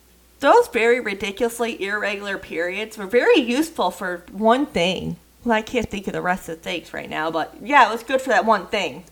Those 0.41 0.67
very 0.67 0.99
ridiculously 0.99 1.83
irregular 1.83 2.37
periods 2.37 2.99
were 2.99 3.07
very 3.07 3.39
useful 3.39 3.89
for 3.89 4.25
one 4.31 4.67
thing. 4.67 5.17
Well, 5.43 5.57
I 5.57 5.63
can't 5.63 5.89
think 5.89 6.05
of 6.05 6.13
the 6.13 6.21
rest 6.21 6.49
of 6.49 6.57
the 6.57 6.63
things 6.63 6.93
right 6.93 7.09
now, 7.09 7.31
but 7.31 7.55
yeah, 7.63 7.89
it 7.89 7.91
was 7.91 8.03
good 8.03 8.21
for 8.21 8.29
that 8.29 8.45
one 8.45 8.67
thing. 8.67 9.05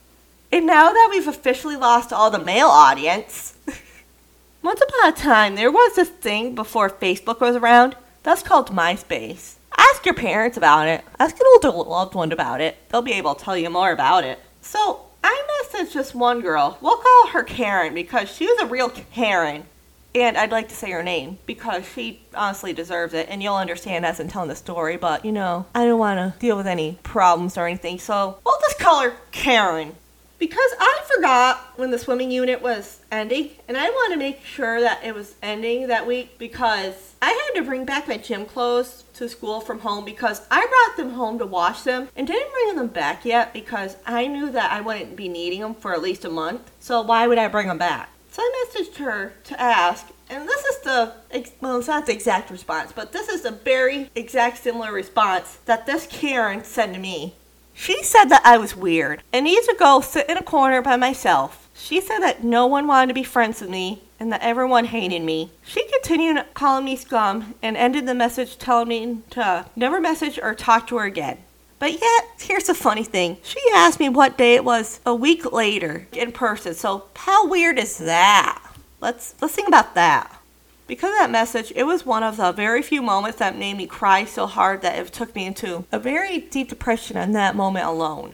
And 0.51 0.65
now 0.65 0.91
that 0.91 1.07
we've 1.11 1.27
officially 1.27 1.75
lost 1.75 2.11
all 2.11 2.31
the 2.31 2.39
male 2.39 2.67
audience, 2.67 3.55
once 4.63 4.81
upon 4.81 5.13
a 5.13 5.15
time 5.15 5.55
there 5.55 5.71
was 5.71 5.95
this 5.95 6.09
thing 6.09 6.55
before 6.55 6.89
Facebook 6.89 7.39
was 7.39 7.55
around 7.55 7.95
that's 8.23 8.43
called 8.43 8.71
MySpace. 8.71 9.55
Ask 9.77 10.05
your 10.05 10.15
parents 10.15 10.57
about 10.57 10.87
it. 10.87 11.03
Ask 11.19 11.35
an 11.37 11.45
older 11.53 11.77
loved 11.89 12.15
one 12.15 12.31
about 12.31 12.61
it. 12.61 12.77
They'll 12.89 13.01
be 13.01 13.13
able 13.13 13.35
to 13.35 13.43
tell 13.43 13.57
you 13.57 13.69
more 13.69 13.91
about 13.91 14.23
it. 14.23 14.39
So 14.61 15.05
I 15.23 15.41
messaged 15.63 15.93
just 15.93 16.15
one 16.15 16.41
girl. 16.41 16.77
We'll 16.81 16.97
call 16.97 17.27
her 17.27 17.43
Karen 17.43 17.93
because 17.93 18.29
she 18.29 18.45
was 18.45 18.61
a 18.61 18.65
real 18.65 18.89
Karen. 18.89 19.65
And 20.15 20.37
I'd 20.37 20.51
like 20.51 20.69
to 20.69 20.75
say 20.75 20.91
her 20.91 21.03
name 21.03 21.37
because 21.45 21.87
she 21.87 22.21
honestly 22.33 22.73
deserves 22.73 23.13
it, 23.13 23.27
and 23.29 23.43
you'll 23.43 23.55
understand 23.55 24.07
as 24.07 24.19
I'm 24.19 24.27
telling 24.27 24.49
the 24.49 24.55
story. 24.55 24.97
But 24.97 25.23
you 25.23 25.31
know, 25.31 25.67
I 25.75 25.85
don't 25.85 25.99
want 25.99 26.17
to 26.17 26.39
deal 26.39 26.57
with 26.57 26.65
any 26.65 26.97
problems 27.03 27.57
or 27.57 27.67
anything, 27.67 27.99
so 27.99 28.39
we'll 28.43 28.59
just 28.61 28.79
call 28.79 29.01
her 29.01 29.15
Karen. 29.31 29.95
Because 30.39 30.71
I 30.79 31.01
forgot 31.13 31.73
when 31.75 31.91
the 31.91 31.99
swimming 31.99 32.31
unit 32.31 32.61
was 32.61 33.01
ending, 33.11 33.51
and 33.67 33.77
I 33.77 33.89
want 33.89 34.13
to 34.13 34.17
make 34.17 34.43
sure 34.43 34.79
that 34.79 35.03
it 35.03 35.13
was 35.13 35.35
ending 35.43 35.87
that 35.87 36.07
week 36.07 36.39
because 36.39 37.13
I 37.21 37.31
had 37.31 37.59
to 37.59 37.65
bring 37.65 37.83
back 37.85 38.07
my 38.07 38.17
gym 38.17 38.45
clothes 38.45 39.03
to 39.15 39.27
school 39.27 39.59
from 39.59 39.79
home 39.79 40.05
because 40.05 40.47
I 40.49 40.65
brought 40.65 40.97
them 40.97 41.15
home 41.15 41.37
to 41.39 41.45
wash 41.45 41.81
them 41.81 42.07
and 42.15 42.25
didn't 42.25 42.53
bring 42.53 42.75
them 42.77 42.87
back 42.87 43.25
yet 43.25 43.53
because 43.53 43.97
I 44.05 44.27
knew 44.27 44.49
that 44.51 44.71
I 44.71 44.79
wouldn't 44.79 45.17
be 45.17 45.27
needing 45.27 45.59
them 45.59 45.75
for 45.75 45.93
at 45.93 46.01
least 46.01 46.23
a 46.23 46.29
month. 46.29 46.71
So 46.79 47.01
why 47.01 47.27
would 47.27 47.37
I 47.37 47.49
bring 47.49 47.67
them 47.67 47.77
back? 47.77 48.09
So 48.31 48.41
I 48.41 48.65
messaged 48.67 48.95
her 48.97 49.33
to 49.45 49.59
ask, 49.59 50.07
and 50.29 50.47
this 50.47 50.63
is 50.63 50.79
the 50.81 51.13
well, 51.59 51.79
it's 51.79 51.87
not 51.87 52.05
the 52.05 52.13
exact 52.13 52.51
response, 52.51 52.93
but 52.93 53.11
this 53.11 53.27
is 53.27 53.43
a 53.43 53.51
very 53.51 54.09
exact 54.15 54.59
similar 54.59 54.93
response 54.93 55.57
that 55.65 55.85
this 55.85 56.07
Karen 56.07 56.63
sent 56.63 56.93
to 56.93 56.99
me 56.99 57.35
she 57.79 58.03
said 58.03 58.25
that 58.25 58.41
I 58.43 58.57
was 58.57 58.75
weird 58.75 59.23
and 59.31 59.45
needed 59.45 59.63
to 59.63 59.75
go 59.79 60.01
sit 60.01 60.29
in 60.29 60.37
a 60.37 60.43
corner 60.43 60.81
by 60.81 60.97
myself. 60.97 61.69
She 61.73 62.01
said 62.01 62.19
that 62.19 62.43
no 62.43 62.67
one 62.67 62.87
wanted 62.87 63.07
to 63.07 63.13
be 63.13 63.23
friends 63.23 63.61
with 63.61 63.69
me 63.69 64.01
and 64.19 64.33
that 64.33 64.41
everyone 64.41 64.83
hated 64.83 65.21
me. 65.21 65.51
She 65.63 65.87
continued 65.87 66.43
calling 66.53 66.83
me 66.83 66.97
scum 66.97 67.55
and 67.61 67.77
ended 67.77 68.05
the 68.05 68.13
message 68.13 68.57
telling 68.57 68.89
me 68.89 69.19
to 69.29 69.65
never 69.77 70.01
message 70.01 70.37
or 70.43 70.53
talk 70.53 70.87
to 70.87 70.97
her 70.97 71.05
again. 71.05 71.37
But 71.79 71.93
yet, 71.93 72.25
here's 72.41 72.65
the 72.65 72.73
funny 72.73 73.05
thing. 73.05 73.37
She 73.43 73.61
asked 73.73 74.01
me 74.01 74.09
what 74.09 74.37
day 74.37 74.55
it 74.55 74.65
was 74.65 74.99
a 75.05 75.15
week 75.15 75.53
later 75.53 76.05
in 76.11 76.33
person. 76.33 76.73
So 76.73 77.05
how 77.15 77.47
weird 77.47 77.79
is 77.79 77.97
that? 77.99 78.61
Let's 78.99 79.35
let's 79.39 79.55
think 79.55 79.69
about 79.69 79.95
that. 79.95 80.38
Because 80.89 81.11
of 81.11 81.19
that 81.19 81.29
message, 81.29 81.71
it 81.75 81.83
was 81.83 82.03
one 82.03 82.23
of 82.23 82.37
the 82.37 82.51
very 82.51 82.81
few 82.81 83.03
moments 83.03 83.37
that 83.37 83.55
made 83.55 83.77
me 83.77 83.85
cry 83.85 84.25
so 84.25 84.47
hard 84.47 84.81
that 84.81 84.97
it 84.97 85.13
took 85.13 85.35
me 85.35 85.45
into 85.45 85.85
a 85.91 85.99
very 85.99 86.39
deep 86.39 86.69
depression 86.69 87.15
in 87.15 87.33
that 87.33 87.55
moment 87.55 87.85
alone. 87.85 88.33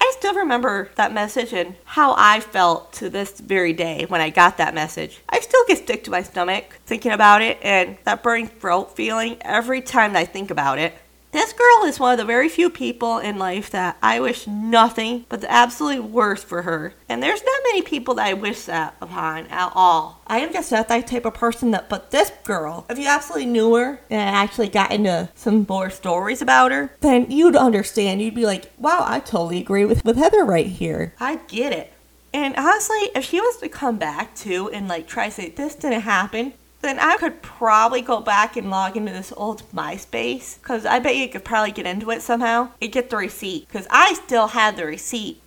I 0.00 0.12
still 0.18 0.34
remember 0.34 0.90
that 0.96 1.14
message 1.14 1.52
and 1.52 1.76
how 1.84 2.16
I 2.18 2.40
felt 2.40 2.92
to 2.94 3.08
this 3.08 3.38
very 3.38 3.72
day 3.72 4.04
when 4.08 4.20
I 4.20 4.30
got 4.30 4.56
that 4.56 4.74
message. 4.74 5.20
I 5.28 5.38
still 5.38 5.64
get 5.68 5.86
sick 5.86 6.02
to 6.02 6.10
my 6.10 6.24
stomach 6.24 6.76
thinking 6.86 7.12
about 7.12 7.40
it 7.40 7.58
and 7.62 7.96
that 8.02 8.24
burning 8.24 8.48
throat 8.48 8.96
feeling 8.96 9.36
every 9.42 9.80
time 9.80 10.16
I 10.16 10.24
think 10.24 10.50
about 10.50 10.80
it. 10.80 10.94
This 11.32 11.54
girl 11.54 11.84
is 11.86 11.98
one 11.98 12.12
of 12.12 12.18
the 12.18 12.26
very 12.26 12.50
few 12.50 12.68
people 12.68 13.16
in 13.16 13.38
life 13.38 13.70
that 13.70 13.96
I 14.02 14.20
wish 14.20 14.46
nothing 14.46 15.24
but 15.30 15.40
the 15.40 15.50
absolute 15.50 16.04
worst 16.04 16.44
for 16.44 16.60
her. 16.60 16.92
And 17.08 17.22
there's 17.22 17.42
not 17.42 17.62
many 17.64 17.80
people 17.80 18.16
that 18.16 18.26
I 18.26 18.34
wish 18.34 18.64
that 18.64 18.94
upon 19.00 19.46
at 19.46 19.72
all. 19.74 20.20
I 20.26 20.40
am 20.40 20.52
just 20.52 20.70
not 20.70 20.88
that 20.88 21.06
type 21.06 21.24
of 21.24 21.32
person 21.32 21.70
that, 21.70 21.88
but 21.88 22.10
this 22.10 22.30
girl, 22.44 22.84
if 22.90 22.98
you 22.98 23.06
absolutely 23.06 23.46
knew 23.46 23.74
her 23.76 23.98
and 24.10 24.36
actually 24.36 24.68
got 24.68 24.92
into 24.92 25.30
some 25.34 25.64
more 25.66 25.88
stories 25.88 26.42
about 26.42 26.70
her, 26.70 26.94
then 27.00 27.30
you'd 27.30 27.56
understand. 27.56 28.20
You'd 28.20 28.34
be 28.34 28.44
like, 28.44 28.70
wow, 28.76 29.02
I 29.08 29.18
totally 29.20 29.58
agree 29.58 29.86
with, 29.86 30.04
with 30.04 30.18
Heather 30.18 30.44
right 30.44 30.66
here. 30.66 31.14
I 31.18 31.36
get 31.48 31.72
it. 31.72 31.94
And 32.34 32.54
honestly, 32.56 33.08
if 33.14 33.24
she 33.24 33.40
was 33.40 33.56
to 33.58 33.70
come 33.70 33.96
back 33.96 34.34
too 34.34 34.68
and 34.70 34.86
like 34.86 35.06
try 35.06 35.26
to 35.28 35.34
say 35.34 35.48
this 35.48 35.74
didn't 35.76 36.02
happen, 36.02 36.52
then 36.82 36.98
I 36.98 37.16
could 37.16 37.42
probably 37.42 38.02
go 38.02 38.20
back 38.20 38.56
and 38.56 38.70
log 38.70 38.96
into 38.96 39.12
this 39.12 39.32
old 39.36 39.62
MySpace 39.72 40.58
because 40.58 40.84
I 40.84 40.98
bet 40.98 41.16
you 41.16 41.28
could 41.28 41.44
probably 41.44 41.72
get 41.72 41.86
into 41.86 42.10
it 42.10 42.22
somehow 42.22 42.70
and 42.80 42.92
get 42.92 43.08
the 43.08 43.16
receipt 43.16 43.68
because 43.68 43.86
I 43.90 44.14
still 44.14 44.48
had 44.48 44.76
the 44.76 44.84
receipt. 44.84 45.40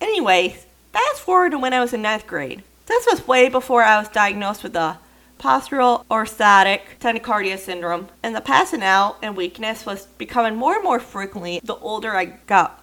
Anyway, 0.00 0.56
fast 0.92 1.20
forward 1.20 1.50
to 1.50 1.58
when 1.58 1.74
I 1.74 1.80
was 1.80 1.92
in 1.92 2.02
ninth 2.02 2.26
grade. 2.26 2.62
This 2.86 3.06
was 3.06 3.26
way 3.26 3.48
before 3.48 3.82
I 3.82 3.98
was 3.98 4.08
diagnosed 4.08 4.62
with 4.62 4.74
the 4.74 4.98
postural 5.38 6.04
orthostatic 6.06 6.80
tachycardia 7.00 7.58
syndrome, 7.58 8.08
and 8.22 8.34
the 8.34 8.40
passing 8.40 8.82
out 8.82 9.16
and 9.22 9.36
weakness 9.36 9.84
was 9.84 10.06
becoming 10.18 10.56
more 10.56 10.76
and 10.76 10.84
more 10.84 11.00
frequently 11.00 11.60
the 11.62 11.76
older 11.76 12.16
I 12.16 12.24
got. 12.46 12.82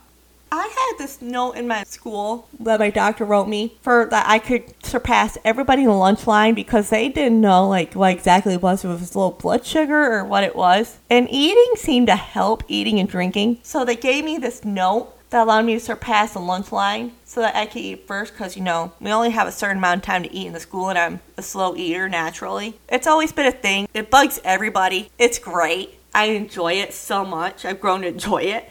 I 0.56 0.68
had 0.68 1.00
this 1.00 1.20
note 1.20 1.54
in 1.54 1.68
my 1.68 1.84
school 1.84 2.48
that 2.60 2.80
my 2.80 2.92
doctor 2.92 3.26
wrote 3.26 3.48
me 3.48 3.76
for 3.82 4.06
that 4.12 4.30
I 4.30 4.38
could 4.38 4.86
surpass 4.86 5.36
everybody 5.44 5.82
in 5.82 5.88
the 5.88 5.96
lunch 5.96 6.28
line 6.28 6.54
because 6.54 6.92
they 6.92 7.10
didn't 7.10 7.42
know 7.42 7.68
like 7.68 7.96
what 7.96 8.12
exactly 8.12 8.54
it 8.54 8.62
was, 8.62 8.86
if 8.86 8.92
it 8.92 9.00
was 9.00 9.16
low 9.16 9.32
blood 9.32 9.66
sugar 9.66 10.14
or 10.14 10.24
what 10.24 10.44
it 10.44 10.56
was. 10.56 11.00
And 11.10 11.28
eating 11.32 11.72
seemed 11.76 12.06
to 12.06 12.16
help 12.16 12.64
eating 12.68 13.00
and 13.00 13.10
drinking. 13.10 13.62
So 13.64 13.84
they 13.84 13.96
gave 13.96 14.26
me 14.26 14.38
this 14.38 14.64
note 14.64 15.12
that 15.32 15.42
allowed 15.42 15.66
me 15.66 15.74
to 15.74 15.80
surpass 15.80 16.34
the 16.34 16.40
lunch 16.40 16.72
line 16.72 17.14
so 17.26 17.42
that 17.42 17.56
I 17.56 17.66
could 17.66 17.82
eat 17.82 18.06
first 18.06 18.34
because, 18.34 18.56
you 18.56 18.62
know, 18.62 18.94
we 19.00 19.10
only 19.10 19.32
have 19.32 19.48
a 19.48 19.52
certain 19.52 19.80
amount 19.80 20.02
of 20.02 20.06
time 20.06 20.22
to 20.22 20.32
eat 20.32 20.46
in 20.46 20.54
the 20.54 20.60
school 20.60 20.90
and 20.90 21.00
I'm 21.00 21.20
a 21.36 21.42
slow 21.42 21.76
eater 21.76 22.08
naturally. 22.08 22.80
It's 22.90 23.08
always 23.08 23.32
been 23.32 23.48
a 23.48 23.52
thing. 23.52 23.88
It 23.96 24.12
bugs 24.12 24.40
everybody. 24.44 25.10
It's 25.18 25.40
great. 25.40 25.98
I 26.14 26.26
enjoy 26.26 26.74
it 26.74 26.94
so 26.94 27.26
much. 27.26 27.66
I've 27.66 27.82
grown 27.82 28.02
to 28.02 28.10
enjoy 28.10 28.44
it. 28.44 28.70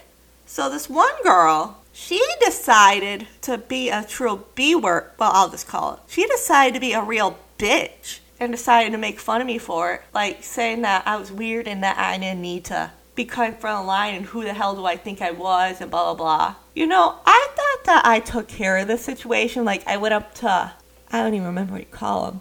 So 0.52 0.68
this 0.68 0.86
one 0.86 1.14
girl, 1.22 1.78
she 1.94 2.22
decided 2.44 3.26
to 3.40 3.56
be 3.56 3.88
a 3.88 4.04
true 4.04 4.44
B 4.54 4.74
word. 4.74 5.10
Well, 5.18 5.30
I'll 5.32 5.48
just 5.48 5.66
call 5.66 5.94
it. 5.94 6.00
She 6.08 6.26
decided 6.26 6.74
to 6.74 6.80
be 6.80 6.92
a 6.92 7.02
real 7.02 7.38
bitch 7.56 8.18
and 8.38 8.52
decided 8.52 8.92
to 8.92 8.98
make 8.98 9.18
fun 9.18 9.40
of 9.40 9.46
me 9.46 9.56
for 9.56 9.94
it, 9.94 10.02
like 10.12 10.44
saying 10.44 10.82
that 10.82 11.04
I 11.06 11.16
was 11.16 11.32
weird 11.32 11.66
and 11.66 11.82
that 11.82 11.96
I 11.96 12.18
didn't 12.18 12.42
need 12.42 12.66
to 12.66 12.90
be 13.14 13.24
cut 13.24 13.48
in 13.48 13.54
front 13.54 13.82
the 13.84 13.86
line 13.86 14.14
and 14.14 14.26
who 14.26 14.44
the 14.44 14.52
hell 14.52 14.74
do 14.74 14.84
I 14.84 14.96
think 14.96 15.22
I 15.22 15.30
was 15.30 15.80
and 15.80 15.90
blah 15.90 16.12
blah 16.12 16.22
blah. 16.22 16.54
You 16.74 16.86
know, 16.86 17.16
I 17.24 17.48
thought 17.56 17.86
that 17.86 18.02
I 18.04 18.20
took 18.20 18.46
care 18.46 18.76
of 18.76 18.88
the 18.88 18.98
situation. 18.98 19.64
Like 19.64 19.86
I 19.86 19.96
went 19.96 20.12
up 20.12 20.34
to, 20.34 20.74
I 21.10 21.22
don't 21.22 21.32
even 21.32 21.46
remember 21.46 21.72
what 21.72 21.80
you 21.80 21.86
call 21.86 22.30
him 22.30 22.40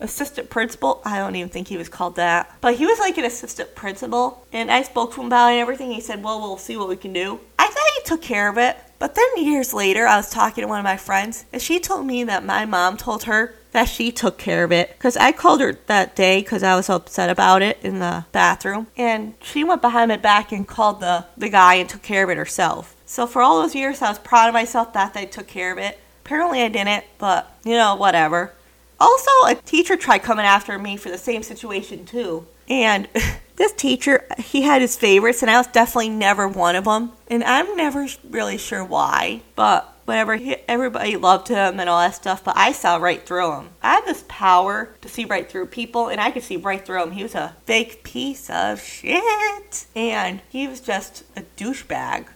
assistant 0.00 0.50
principal. 0.50 1.00
I 1.04 1.18
don't 1.18 1.36
even 1.36 1.48
think 1.48 1.68
he 1.68 1.76
was 1.76 1.88
called 1.88 2.16
that. 2.16 2.56
But 2.60 2.76
he 2.76 2.86
was 2.86 2.98
like 2.98 3.18
an 3.18 3.24
assistant 3.24 3.74
principal. 3.74 4.46
And 4.52 4.70
I 4.70 4.82
spoke 4.82 5.14
to 5.14 5.20
him 5.20 5.26
about 5.26 5.48
it 5.48 5.52
and 5.52 5.60
everything. 5.60 5.90
He 5.90 6.00
said, 6.00 6.22
well, 6.22 6.40
we'll 6.40 6.56
see 6.56 6.76
what 6.76 6.88
we 6.88 6.96
can 6.96 7.12
do. 7.12 7.40
I 7.58 7.66
thought 7.66 7.94
he 7.96 8.02
took 8.04 8.22
care 8.22 8.48
of 8.48 8.58
it. 8.58 8.76
But 8.98 9.14
then 9.14 9.44
years 9.44 9.72
later, 9.72 10.06
I 10.06 10.16
was 10.16 10.30
talking 10.30 10.62
to 10.62 10.68
one 10.68 10.80
of 10.80 10.84
my 10.84 10.96
friends, 10.96 11.44
and 11.52 11.62
she 11.62 11.78
told 11.78 12.04
me 12.04 12.24
that 12.24 12.44
my 12.44 12.64
mom 12.64 12.96
told 12.96 13.24
her 13.24 13.54
that 13.70 13.84
she 13.84 14.10
took 14.10 14.38
care 14.38 14.64
of 14.64 14.72
it. 14.72 14.90
Because 14.90 15.16
I 15.16 15.30
called 15.30 15.60
her 15.60 15.78
that 15.86 16.16
day 16.16 16.40
because 16.40 16.64
I 16.64 16.74
was 16.74 16.88
upset 16.88 17.30
about 17.30 17.62
it 17.62 17.78
in 17.82 18.00
the 18.00 18.24
bathroom. 18.32 18.88
And 18.96 19.34
she 19.40 19.62
went 19.62 19.82
behind 19.82 20.08
my 20.08 20.16
back 20.16 20.50
and 20.50 20.66
called 20.66 21.00
the, 21.00 21.26
the 21.36 21.48
guy 21.48 21.74
and 21.74 21.88
took 21.88 22.02
care 22.02 22.24
of 22.24 22.30
it 22.30 22.36
herself. 22.36 22.96
So 23.06 23.26
for 23.26 23.40
all 23.40 23.62
those 23.62 23.74
years, 23.74 24.02
I 24.02 24.08
was 24.08 24.18
proud 24.18 24.48
of 24.48 24.54
myself 24.54 24.92
that 24.94 25.16
I 25.16 25.26
took 25.26 25.46
care 25.46 25.70
of 25.70 25.78
it. 25.78 26.00
Apparently, 26.24 26.62
I 26.62 26.68
didn't, 26.68 27.04
but 27.18 27.56
you 27.64 27.72
know, 27.72 27.94
whatever. 27.94 28.52
Also, 29.00 29.30
a 29.46 29.54
teacher 29.54 29.96
tried 29.96 30.22
coming 30.22 30.44
after 30.44 30.78
me 30.78 30.96
for 30.96 31.10
the 31.10 31.18
same 31.18 31.42
situation 31.42 32.04
too. 32.04 32.46
And 32.68 33.08
this 33.56 33.72
teacher, 33.72 34.26
he 34.38 34.62
had 34.62 34.82
his 34.82 34.96
favorites, 34.96 35.42
and 35.42 35.50
I 35.50 35.58
was 35.58 35.68
definitely 35.68 36.10
never 36.10 36.48
one 36.48 36.76
of 36.76 36.84
them. 36.84 37.12
And 37.28 37.44
I'm 37.44 37.76
never 37.76 38.06
really 38.28 38.58
sure 38.58 38.84
why, 38.84 39.42
but 39.54 39.94
whatever. 40.04 40.36
He, 40.36 40.56
everybody 40.66 41.16
loved 41.16 41.48
him 41.48 41.78
and 41.78 41.88
all 41.88 42.00
that 42.00 42.14
stuff, 42.14 42.42
but 42.42 42.56
I 42.56 42.72
saw 42.72 42.96
right 42.96 43.24
through 43.24 43.52
him. 43.52 43.68
I 43.82 43.94
have 43.94 44.06
this 44.06 44.24
power 44.26 44.94
to 45.02 45.08
see 45.08 45.26
right 45.26 45.48
through 45.48 45.66
people, 45.66 46.08
and 46.08 46.20
I 46.20 46.30
could 46.30 46.42
see 46.42 46.56
right 46.56 46.84
through 46.84 47.02
him. 47.02 47.10
He 47.12 47.22
was 47.22 47.34
a 47.34 47.56
fake 47.66 48.02
piece 48.02 48.48
of 48.48 48.80
shit, 48.80 49.86
and 49.94 50.40
he 50.48 50.66
was 50.66 50.80
just 50.80 51.24
a 51.36 51.42
douchebag. 51.56 52.26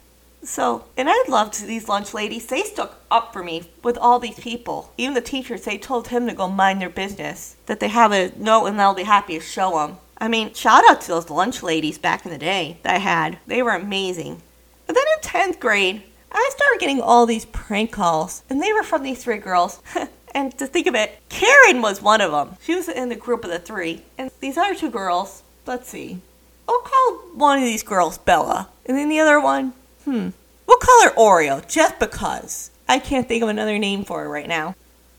So, 0.45 0.87
and 0.97 1.09
I 1.09 1.25
loved 1.29 1.65
these 1.65 1.89
lunch 1.89 2.15
ladies. 2.15 2.47
They 2.47 2.63
stuck 2.63 3.01
up 3.11 3.33
for 3.33 3.45
me 3.45 3.71
with 3.85 3.97
all 3.97 4.19
these 4.19 4.39
people. 4.39 4.93
Even 4.99 5.15
the 5.15 5.21
teachers, 5.21 5.63
they 5.65 5.79
told 5.79 6.09
him 6.09 6.27
to 6.27 6.35
go 6.35 6.49
mind 6.49 6.81
their 6.81 6.91
business. 6.91 7.57
That 7.67 7.79
they 7.79 7.89
have 7.89 8.13
a 8.13 8.33
note 8.37 8.67
and 8.67 8.79
they'll 8.79 8.95
be 8.95 9.05
happy 9.05 9.39
to 9.39 9.45
show 9.45 9.79
them. 9.79 9.99
I 10.19 10.29
mean, 10.29 10.53
shout 10.55 10.89
out 10.89 11.01
to 11.03 11.09
those 11.09 11.31
lunch 11.31 11.63
ladies 11.63 11.99
back 11.99 12.25
in 12.25 12.33
the 12.33 12.39
day 12.39 12.79
that 12.83 12.95
I 12.95 12.99
had. 12.99 13.39
They 13.47 13.63
were 13.63 13.73
amazing. 13.73 14.43
But 14.87 14.97
then 14.97 15.05
in 15.17 15.53
10th 15.53 15.61
grade, 15.61 16.03
I 16.31 16.51
started 16.55 16.81
getting 16.81 17.01
all 17.01 17.27
these 17.27 17.45
prank 17.45 17.93
calls, 17.93 18.43
and 18.49 18.63
they 18.63 18.73
were 18.73 18.83
from 18.83 19.03
these 19.03 19.23
three 19.23 19.39
girls. 19.39 19.81
and 20.35 20.57
to 20.59 20.67
think 20.67 20.87
of 20.87 20.95
it, 20.95 21.21
Karen 21.29 21.83
was 21.83 22.01
one 22.01 22.21
of 22.21 22.33
them. 22.33 22.57
She 22.63 22.75
was 22.75 22.89
in 22.89 23.09
the 23.09 23.17
group 23.17 23.45
of 23.45 23.51
the 23.51 23.59
three. 23.59 24.03
And 24.19 24.31
these 24.41 24.57
other 24.57 24.75
two 24.75 24.91
girls, 24.91 25.43
let's 25.67 25.89
see. 25.89 26.21
I'll 26.69 26.81
call 26.81 27.15
one 27.35 27.59
of 27.59 27.65
these 27.65 27.83
girls 27.83 28.19
Bella. 28.19 28.69
And 28.87 28.97
then 28.97 29.09
the 29.09 29.21
other 29.21 29.41
one, 29.41 29.75
Hmm. 30.04 30.30
We'll 30.66 30.78
call 30.78 31.04
her 31.04 31.14
Oreo, 31.14 31.66
just 31.68 31.99
because. 31.99 32.71
I 32.88 32.99
can't 32.99 33.28
think 33.28 33.42
of 33.42 33.49
another 33.49 33.78
name 33.78 34.04
for 34.04 34.23
her 34.23 34.28
right 34.28 34.49
now. 34.49 34.75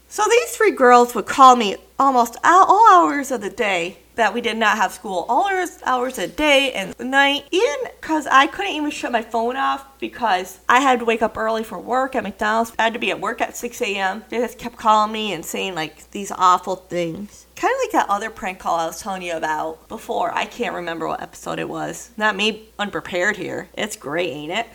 So 0.09 0.23
these 0.29 0.55
three 0.55 0.71
girls 0.71 1.15
would 1.15 1.25
call 1.25 1.55
me 1.55 1.77
almost 1.97 2.37
all 2.43 2.93
hours 2.93 3.31
of 3.31 3.41
the 3.41 3.49
day 3.49 3.97
that 4.15 4.33
we 4.33 4.41
did 4.41 4.57
not 4.57 4.77
have 4.77 4.93
school. 4.93 5.25
All 5.27 5.49
hours, 5.49 5.79
hours 5.85 6.19
a 6.19 6.27
day 6.27 6.71
and 6.73 6.97
night. 6.99 7.45
Even 7.51 7.75
because 7.99 8.27
I 8.27 8.47
couldn't 8.47 8.73
even 8.73 8.91
shut 8.91 9.11
my 9.11 9.21
phone 9.21 9.55
off 9.55 9.99
because 9.99 10.59
I 10.69 10.79
had 10.81 10.99
to 10.99 11.05
wake 11.05 11.21
up 11.21 11.37
early 11.37 11.63
for 11.63 11.79
work 11.79 12.15
at 12.15 12.23
McDonald's. 12.23 12.73
I 12.77 12.83
had 12.83 12.93
to 12.93 12.99
be 12.99 13.11
at 13.11 13.19
work 13.19 13.41
at 13.41 13.55
6 13.55 13.81
a.m. 13.81 14.23
They 14.29 14.37
just 14.37 14.57
kept 14.57 14.77
calling 14.77 15.11
me 15.11 15.33
and 15.33 15.45
saying 15.45 15.75
like 15.75 16.11
these 16.11 16.31
awful 16.31 16.75
things. 16.75 17.45
Kind 17.55 17.73
of 17.73 17.79
like 17.83 17.91
that 17.91 18.09
other 18.09 18.29
prank 18.29 18.59
call 18.59 18.79
I 18.79 18.87
was 18.87 19.01
telling 19.01 19.21
you 19.21 19.33
about 19.33 19.87
before. 19.87 20.33
I 20.33 20.45
can't 20.45 20.75
remember 20.75 21.07
what 21.07 21.21
episode 21.21 21.59
it 21.59 21.69
was. 21.69 22.11
Not 22.17 22.35
me 22.35 22.69
unprepared 22.77 23.37
here. 23.37 23.69
It's 23.73 23.95
great, 23.95 24.29
ain't 24.29 24.51
it? 24.51 24.67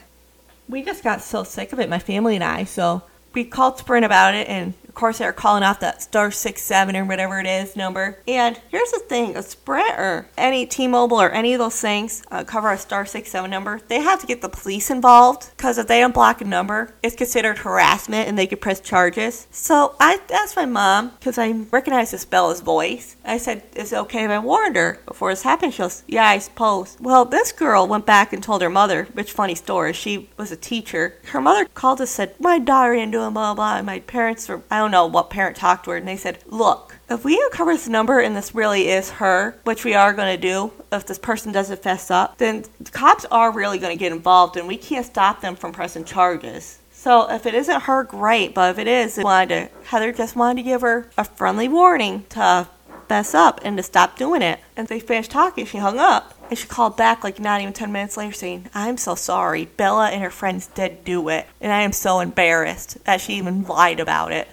We 0.69 0.83
just 0.83 1.03
got 1.03 1.23
so 1.23 1.45
sick 1.45 1.73
of 1.73 1.81
it, 1.81 1.89
my 1.89 1.99
family 1.99 2.35
and 2.35 2.45
I. 2.45 2.65
So 2.65 3.03
we 3.35 3.45
called 3.45 3.79
Sprint 3.79 4.05
about 4.05 4.35
it, 4.35 4.49
and 4.49 4.75
course, 4.99 5.19
they're 5.19 5.33
calling 5.33 5.63
off 5.63 5.81
that 5.81 6.03
star 6.03 6.31
six 6.31 6.63
seven 6.63 6.97
or 6.97 7.05
whatever 7.05 7.41
it 7.41 7.47
is 7.47 7.77
number. 7.77 8.19
And 8.27 8.61
here's 8.69 8.91
the 8.91 8.99
thing: 8.99 9.37
a 9.37 9.43
Sprint 9.43 9.99
or 9.99 10.29
any 10.37 10.67
T-Mobile 10.67 11.21
or 11.21 11.31
any 11.31 11.55
of 11.55 11.59
those 11.59 11.81
things 11.81 12.23
uh, 12.31 12.45
cover 12.45 12.71
a 12.71 12.79
star 12.79 13.07
six 13.07 13.31
seven 13.31 13.51
number. 13.51 13.81
They 13.89 14.01
have 14.01 14.21
to 14.21 14.27
get 14.27 14.43
the 14.43 14.49
police 14.49 14.91
involved 14.91 15.51
because 15.57 15.79
if 15.79 15.87
they 15.87 16.01
don't 16.01 16.13
block 16.13 16.41
a 16.41 16.45
number, 16.45 16.95
it's 17.03 17.17
considered 17.17 17.59
harassment 17.59 18.29
and 18.29 18.39
they 18.39 18.47
could 18.47 18.61
press 18.61 18.81
charges. 18.81 19.47
So 19.51 19.95
I 20.01 20.21
asked 20.33 20.57
my 20.57 20.67
mom 20.67 21.13
because 21.19 21.39
I 21.39 21.53
recognized 21.71 22.13
this 22.13 22.25
Bella's 22.25 22.61
voice. 22.61 23.17
I 23.25 23.39
said, 23.39 23.63
"Is 23.77 23.93
it 23.93 23.99
okay 23.99 24.25
if 24.25 24.31
I 24.31 24.39
warned 24.41 24.77
her 24.77 25.01
before 25.07 25.31
this 25.31 25.43
happened?" 25.43 25.75
She 25.75 25.79
goes, 25.79 26.03
"Yeah, 26.09 26.27
I 26.27 26.39
suppose." 26.39 26.97
Well, 27.01 27.25
this 27.25 27.53
girl 27.53 27.87
went 27.87 28.05
back 28.05 28.33
and 28.33 28.43
told 28.43 28.63
her 28.63 28.71
mother, 28.71 29.05
which 29.13 29.33
funny 29.33 29.55
story. 29.55 29.93
She 29.93 30.29
was 30.37 30.51
a 30.51 30.57
teacher. 30.57 31.15
Her 31.27 31.41
mother 31.41 31.67
called 31.75 32.01
and 32.01 32.09
said, 32.09 32.35
"My 32.41 32.59
daughter 32.59 32.95
didn't 32.95 33.13
do 33.13 33.19
blah 33.19 33.31
blah 33.31 33.55
blah." 33.55 33.77
And 33.77 33.87
my 33.87 34.01
parents 34.01 34.49
were 34.49 34.63
I 34.71 34.79
don't 34.79 34.88
know 34.91 35.07
what 35.07 35.31
parent 35.31 35.57
talked 35.57 35.85
to 35.85 35.91
her, 35.91 35.97
and 35.97 36.09
they 36.09 36.17
said, 36.17 36.39
"Look." 36.47 36.97
If 37.11 37.25
we 37.25 37.41
uncover 37.43 37.73
this 37.73 37.89
number 37.89 38.21
and 38.21 38.37
this 38.37 38.55
really 38.55 38.91
is 38.91 39.13
her, 39.13 39.57
which 39.65 39.83
we 39.83 39.95
are 39.95 40.13
going 40.13 40.35
to 40.35 40.41
do, 40.41 40.73
if 40.93 41.07
this 41.07 41.19
person 41.19 41.53
doesn't 41.53 41.83
fess 41.83 42.11
up, 42.11 42.37
then 42.37 42.65
the 42.79 42.91
cops 42.91 43.25
are 43.31 43.51
really 43.51 43.79
going 43.79 43.97
to 43.97 43.99
get 43.99 44.13
involved 44.13 44.59
and 44.59 44.69
we 44.69 44.77
can't 44.77 45.07
stop 45.07 45.41
them 45.41 45.57
from 45.57 45.73
pressing 45.73 46.05
charges. 46.05 46.79
So 46.93 47.31
if 47.31 47.47
it 47.47 47.55
isn't 47.55 47.85
her, 47.85 48.05
great. 48.05 48.55
But 48.55 48.73
if 48.73 48.79
it 48.79 48.89
is, 48.89 49.17
wanted 49.17 49.71
to, 49.71 49.87
Heather 49.87 50.13
just 50.13 50.37
wanted 50.37 50.63
to 50.63 50.69
give 50.69 50.83
her 50.83 51.09
a 51.17 51.25
friendly 51.25 51.69
warning 51.69 52.27
to 52.31 52.69
fess 53.09 53.35
up 53.35 53.61
and 53.63 53.77
to 53.77 53.83
stop 53.83 54.19
doing 54.19 54.43
it. 54.43 54.61
And 54.77 54.89
they 54.89 55.01
finished 55.01 55.31
talking. 55.31 55.65
She 55.65 55.79
hung 55.79 55.99
up. 55.99 56.35
And 56.51 56.59
she 56.59 56.67
called 56.67 56.97
back 56.97 57.25
like 57.25 57.39
not 57.39 57.61
even 57.61 57.73
10 57.73 57.93
minutes 57.93 58.17
later 58.17 58.33
saying, 58.33 58.69
I'm 58.75 58.97
so 58.97 59.15
sorry. 59.15 59.67
Bella 59.67 60.09
and 60.09 60.23
her 60.23 60.31
friends 60.31 60.67
did 60.67 61.05
do 61.05 61.29
it. 61.29 61.47
And 61.61 61.73
I 61.73 61.83
am 61.83 61.93
so 61.93 62.21
embarrassed 62.21 63.03
that 63.05 63.21
she 63.21 63.35
even 63.35 63.63
lied 63.63 64.01
about 64.01 64.33
it. 64.33 64.49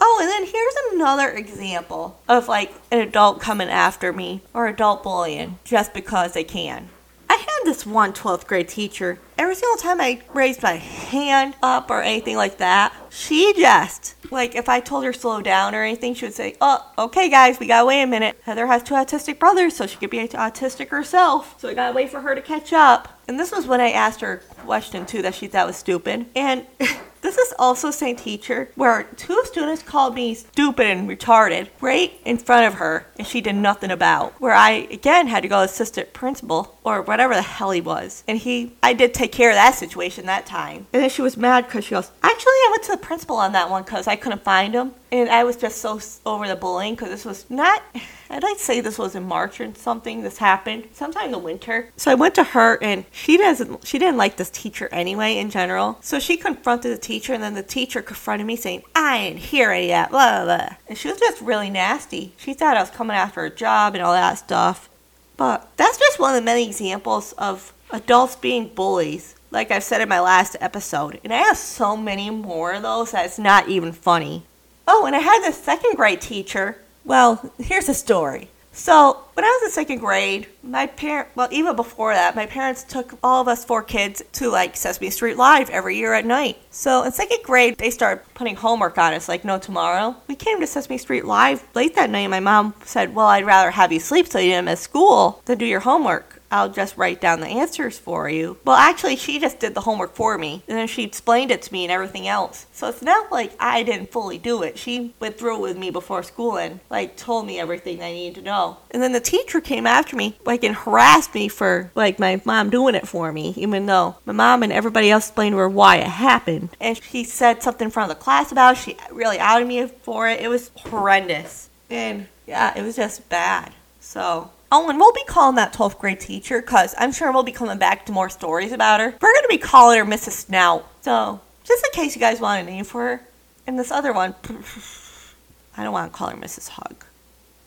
Oh, 0.00 0.18
and 0.20 0.28
then 0.28 0.46
here's 0.46 0.94
another 0.94 1.30
example 1.30 2.20
of 2.28 2.48
like 2.48 2.72
an 2.90 3.00
adult 3.00 3.40
coming 3.40 3.68
after 3.68 4.12
me 4.12 4.42
or 4.52 4.66
adult 4.66 5.02
bullying 5.02 5.58
just 5.64 5.94
because 5.94 6.32
they 6.32 6.44
can. 6.44 6.90
I 7.28 7.36
had 7.36 7.64
this 7.64 7.86
one 7.86 8.12
12th 8.12 8.46
grade 8.46 8.68
teacher. 8.68 9.18
Every 9.38 9.54
single 9.54 9.78
time 9.78 10.00
I 10.00 10.22
raised 10.32 10.62
my 10.62 10.74
hand 10.74 11.56
up 11.62 11.90
or 11.90 12.02
anything 12.02 12.36
like 12.36 12.58
that, 12.58 12.94
she 13.10 13.52
just, 13.54 14.14
like, 14.30 14.54
if 14.54 14.68
I 14.68 14.78
told 14.80 15.04
her 15.04 15.12
slow 15.12 15.40
down 15.40 15.74
or 15.74 15.82
anything, 15.82 16.14
she 16.14 16.26
would 16.26 16.34
say, 16.34 16.54
Oh, 16.60 16.92
okay, 16.98 17.28
guys, 17.28 17.58
we 17.58 17.66
gotta 17.66 17.86
wait 17.86 18.02
a 18.02 18.06
minute. 18.06 18.38
Heather 18.44 18.66
has 18.66 18.82
two 18.82 18.94
autistic 18.94 19.38
brothers, 19.38 19.74
so 19.74 19.86
she 19.86 19.96
could 19.96 20.10
be 20.10 20.18
autistic 20.18 20.90
herself. 20.90 21.58
So 21.58 21.68
we 21.68 21.74
gotta 21.74 21.94
wait 21.94 22.10
for 22.10 22.20
her 22.20 22.34
to 22.34 22.42
catch 22.42 22.72
up. 22.72 23.20
And 23.26 23.40
this 23.40 23.50
was 23.50 23.66
when 23.66 23.80
I 23.80 23.90
asked 23.90 24.20
her 24.20 24.42
question, 24.64 25.06
too, 25.06 25.22
that 25.22 25.34
she 25.34 25.46
thought 25.46 25.66
was 25.66 25.76
stupid. 25.76 26.26
And 26.34 26.66
This 27.24 27.38
is 27.38 27.54
also 27.58 27.90
same 27.90 28.16
teacher 28.16 28.68
where 28.74 29.04
two 29.16 29.40
students 29.46 29.82
called 29.82 30.14
me 30.14 30.34
stupid 30.34 30.86
and 30.86 31.08
retarded 31.08 31.68
right 31.80 32.12
in 32.26 32.36
front 32.36 32.66
of 32.66 32.74
her 32.74 33.06
and 33.16 33.26
she 33.26 33.40
did 33.40 33.54
nothing 33.54 33.90
about. 33.90 34.38
Where 34.42 34.52
I 34.52 34.86
again 34.90 35.28
had 35.28 35.42
to 35.42 35.48
go 35.48 35.62
assistant 35.62 36.12
principal 36.12 36.78
or 36.84 37.00
whatever 37.00 37.32
the 37.32 37.40
hell 37.40 37.70
he 37.70 37.80
was. 37.80 38.24
And 38.28 38.36
he 38.36 38.76
I 38.82 38.92
did 38.92 39.14
take 39.14 39.32
care 39.32 39.48
of 39.48 39.54
that 39.54 39.74
situation 39.74 40.26
that 40.26 40.44
time. 40.44 40.86
And 40.92 41.02
then 41.02 41.08
she 41.08 41.22
was 41.22 41.38
mad 41.38 41.64
because 41.64 41.86
she 41.86 41.92
goes, 41.92 42.10
Actually 42.22 42.52
I 42.52 42.68
went 42.72 42.82
to 42.84 42.92
the 42.92 42.98
principal 42.98 43.36
on 43.36 43.52
that 43.52 43.70
one 43.70 43.84
because 43.84 44.06
I 44.06 44.16
couldn't 44.16 44.44
find 44.44 44.74
him. 44.74 44.92
And 45.14 45.30
I 45.30 45.44
was 45.44 45.56
just 45.56 45.78
so 45.78 46.00
over 46.26 46.48
the 46.48 46.56
bullying 46.56 46.96
because 46.96 47.08
this 47.08 47.24
was 47.24 47.48
not 47.48 47.84
I'd 48.28 48.42
like 48.42 48.56
to 48.56 48.62
say 48.64 48.80
this 48.80 48.98
was 48.98 49.14
in 49.14 49.22
March 49.22 49.60
or 49.60 49.72
something. 49.76 50.22
This 50.22 50.38
happened 50.38 50.88
sometime 50.92 51.26
in 51.26 51.30
the 51.30 51.38
winter. 51.38 51.90
So 51.96 52.10
I 52.10 52.16
went 52.16 52.34
to 52.34 52.42
her, 52.42 52.82
and 52.82 53.04
she 53.12 53.36
doesn't. 53.36 53.86
She 53.86 53.96
didn't 54.00 54.16
like 54.16 54.36
this 54.36 54.50
teacher 54.50 54.88
anyway 54.90 55.36
in 55.36 55.50
general. 55.50 55.98
So 56.00 56.18
she 56.18 56.36
confronted 56.36 56.92
the 56.92 57.00
teacher, 57.00 57.32
and 57.32 57.44
then 57.44 57.54
the 57.54 57.62
teacher 57.62 58.02
confronted 58.02 58.44
me, 58.44 58.56
saying, 58.56 58.82
"I 58.96 59.18
any 59.18 59.84
of 59.84 59.88
that." 59.88 60.10
Blah 60.10 60.44
blah. 60.44 60.56
blah. 60.56 60.76
And 60.88 60.98
she 60.98 61.06
was 61.06 61.20
just 61.20 61.40
really 61.42 61.70
nasty. 61.70 62.32
She 62.36 62.52
thought 62.52 62.76
I 62.76 62.80
was 62.80 62.90
coming 62.90 63.16
after 63.16 63.44
a 63.44 63.50
job 63.50 63.94
and 63.94 64.02
all 64.02 64.14
that 64.14 64.38
stuff. 64.38 64.88
But 65.36 65.68
that's 65.76 65.98
just 65.98 66.18
one 66.18 66.34
of 66.34 66.40
the 66.40 66.44
many 66.44 66.66
examples 66.66 67.34
of 67.38 67.72
adults 67.92 68.34
being 68.34 68.66
bullies 68.66 69.36
like 69.52 69.70
I've 69.70 69.84
said 69.84 70.00
in 70.00 70.08
my 70.08 70.20
last 70.20 70.56
episode. 70.60 71.20
And 71.22 71.32
I 71.32 71.36
have 71.36 71.56
so 71.56 71.96
many 71.96 72.30
more 72.30 72.72
of 72.72 72.82
those 72.82 73.12
that 73.12 73.26
it's 73.26 73.38
not 73.38 73.68
even 73.68 73.92
funny. 73.92 74.42
Oh, 74.86 75.06
and 75.06 75.16
I 75.16 75.20
had 75.20 75.40
this 75.42 75.62
second 75.62 75.96
grade 75.96 76.20
teacher 76.20 76.78
well, 77.04 77.52
here's 77.58 77.86
the 77.86 77.94
story. 77.94 78.48
So, 78.72 79.22
when 79.34 79.44
I 79.44 79.48
was 79.48 79.68
in 79.68 79.70
second 79.70 79.98
grade, 79.98 80.48
my 80.64 80.88
parent, 80.88 81.28
well, 81.36 81.46
even 81.52 81.76
before 81.76 82.12
that, 82.12 82.34
my 82.34 82.46
parents 82.46 82.82
took 82.82 83.16
all 83.22 83.40
of 83.40 83.46
us 83.46 83.64
four 83.64 83.84
kids 83.84 84.20
to 84.32 84.50
like 84.50 84.74
Sesame 84.74 85.10
Street 85.10 85.36
Live 85.36 85.70
every 85.70 85.96
year 85.96 86.12
at 86.12 86.24
night. 86.24 86.60
So, 86.70 87.04
in 87.04 87.12
second 87.12 87.44
grade, 87.44 87.76
they 87.76 87.90
started 87.90 88.24
putting 88.34 88.56
homework 88.56 88.98
on 88.98 89.12
us, 89.12 89.28
like 89.28 89.44
no 89.44 89.60
tomorrow. 89.60 90.16
We 90.26 90.34
came 90.34 90.58
to 90.58 90.66
Sesame 90.66 90.98
Street 90.98 91.24
Live 91.24 91.62
late 91.76 91.94
that 91.94 92.10
night, 92.10 92.20
and 92.20 92.32
my 92.32 92.40
mom 92.40 92.74
said, 92.84 93.14
Well, 93.14 93.26
I'd 93.26 93.46
rather 93.46 93.70
have 93.70 93.92
you 93.92 94.00
sleep 94.00 94.26
so 94.26 94.40
you 94.40 94.50
didn't 94.50 94.64
miss 94.64 94.80
school 94.80 95.40
than 95.44 95.58
do 95.58 95.66
your 95.66 95.80
homework. 95.80 96.33
I'll 96.54 96.68
just 96.68 96.96
write 96.96 97.20
down 97.20 97.40
the 97.40 97.48
answers 97.48 97.98
for 97.98 98.28
you. 98.28 98.58
Well, 98.64 98.76
actually, 98.76 99.16
she 99.16 99.40
just 99.40 99.58
did 99.58 99.74
the 99.74 99.80
homework 99.80 100.14
for 100.14 100.38
me, 100.38 100.62
and 100.68 100.78
then 100.78 100.86
she 100.86 101.02
explained 101.02 101.50
it 101.50 101.62
to 101.62 101.72
me 101.72 101.82
and 101.82 101.90
everything 101.90 102.28
else. 102.28 102.66
So 102.72 102.88
it's 102.88 103.02
not 103.02 103.32
like 103.32 103.56
I 103.58 103.82
didn't 103.82 104.12
fully 104.12 104.38
do 104.38 104.62
it. 104.62 104.78
She 104.78 105.14
went 105.18 105.36
through 105.36 105.56
it 105.56 105.62
with 105.62 105.76
me 105.76 105.90
before 105.90 106.22
school 106.22 106.56
and 106.56 106.78
like 106.90 107.16
told 107.16 107.44
me 107.44 107.58
everything 107.58 108.00
I 108.00 108.12
needed 108.12 108.36
to 108.36 108.42
know. 108.42 108.76
And 108.92 109.02
then 109.02 109.10
the 109.10 109.18
teacher 109.18 109.60
came 109.60 109.84
after 109.84 110.14
me, 110.14 110.36
like 110.44 110.62
and 110.62 110.76
harassed 110.76 111.34
me 111.34 111.48
for 111.48 111.90
like 111.96 112.20
my 112.20 112.40
mom 112.44 112.70
doing 112.70 112.94
it 112.94 113.08
for 113.08 113.32
me, 113.32 113.52
even 113.56 113.86
though 113.86 114.14
my 114.24 114.32
mom 114.32 114.62
and 114.62 114.72
everybody 114.72 115.10
else 115.10 115.26
explained 115.26 115.54
to 115.54 115.58
her 115.58 115.68
why 115.68 115.96
it 115.96 116.06
happened. 116.06 116.68
And 116.80 116.96
she 117.02 117.24
said 117.24 117.64
something 117.64 117.86
in 117.86 117.90
front 117.90 118.12
of 118.12 118.16
the 118.16 118.22
class 118.22 118.52
about 118.52 118.76
it. 118.76 118.78
She 118.78 118.96
really 119.10 119.40
outed 119.40 119.66
me 119.66 119.88
for 119.88 120.28
it. 120.28 120.40
It 120.40 120.46
was 120.46 120.70
horrendous. 120.76 121.68
And 121.90 122.28
yeah, 122.46 122.78
it 122.78 122.82
was 122.82 122.94
just 122.94 123.28
bad. 123.28 123.72
So 123.98 124.50
Oh, 124.72 124.88
and 124.88 124.98
we'll 124.98 125.12
be 125.12 125.24
calling 125.26 125.56
that 125.56 125.72
12th 125.72 125.98
grade 125.98 126.20
teacher 126.20 126.60
because 126.60 126.94
I'm 126.98 127.12
sure 127.12 127.30
we'll 127.32 127.42
be 127.42 127.52
coming 127.52 127.78
back 127.78 128.06
to 128.06 128.12
more 128.12 128.28
stories 128.28 128.72
about 128.72 129.00
her. 129.00 129.06
We're 129.20 129.32
going 129.32 129.42
to 129.42 129.48
be 129.48 129.58
calling 129.58 129.98
her 129.98 130.04
Mrs. 130.04 130.32
Snout. 130.32 130.88
So, 131.02 131.40
just 131.64 131.86
in 131.86 131.92
case 131.92 132.14
you 132.14 132.20
guys 132.20 132.40
want 132.40 132.66
a 132.66 132.70
name 132.70 132.84
for 132.84 133.02
her. 133.02 133.22
And 133.66 133.78
this 133.78 133.90
other 133.90 134.12
one, 134.12 134.34
I 135.76 135.84
don't 135.84 135.92
want 135.92 136.12
to 136.12 136.16
call 136.16 136.28
her 136.28 136.36
Mrs. 136.36 136.70
Hug. 136.70 137.04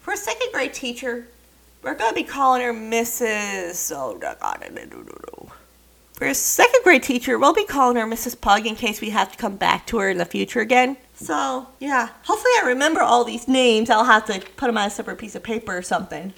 For 0.01 0.13
a 0.13 0.17
second 0.17 0.51
grade 0.53 0.73
teacher, 0.73 1.27
we're 1.81 1.95
going 1.95 2.11
to 2.11 2.15
be 2.15 2.23
calling 2.23 2.61
her 2.61 2.73
Mrs. 2.73 3.91
Oh, 3.95 4.17
God. 4.17 4.37
For 6.13 6.25
a 6.25 6.33
second 6.33 6.83
grade 6.83 7.03
teacher, 7.03 7.37
we'll 7.37 7.53
be 7.53 7.65
calling 7.65 7.97
her 7.97 8.05
Mrs. 8.05 8.39
Pug 8.39 8.65
in 8.65 8.75
case 8.75 9.01
we 9.01 9.11
have 9.11 9.31
to 9.31 9.37
come 9.37 9.55
back 9.55 9.85
to 9.87 9.99
her 9.99 10.09
in 10.09 10.17
the 10.17 10.25
future 10.25 10.59
again. 10.61 10.97
So, 11.13 11.67
yeah, 11.79 12.09
hopefully 12.23 12.51
I 12.61 12.67
remember 12.67 13.01
all 13.01 13.23
these 13.23 13.47
names. 13.47 13.89
I'll 13.89 14.03
have 14.03 14.25
to 14.25 14.39
put 14.55 14.67
them 14.67 14.77
on 14.77 14.87
a 14.87 14.89
separate 14.89 15.17
piece 15.17 15.35
of 15.35 15.43
paper 15.43 15.77
or 15.77 15.81
something. 15.81 16.33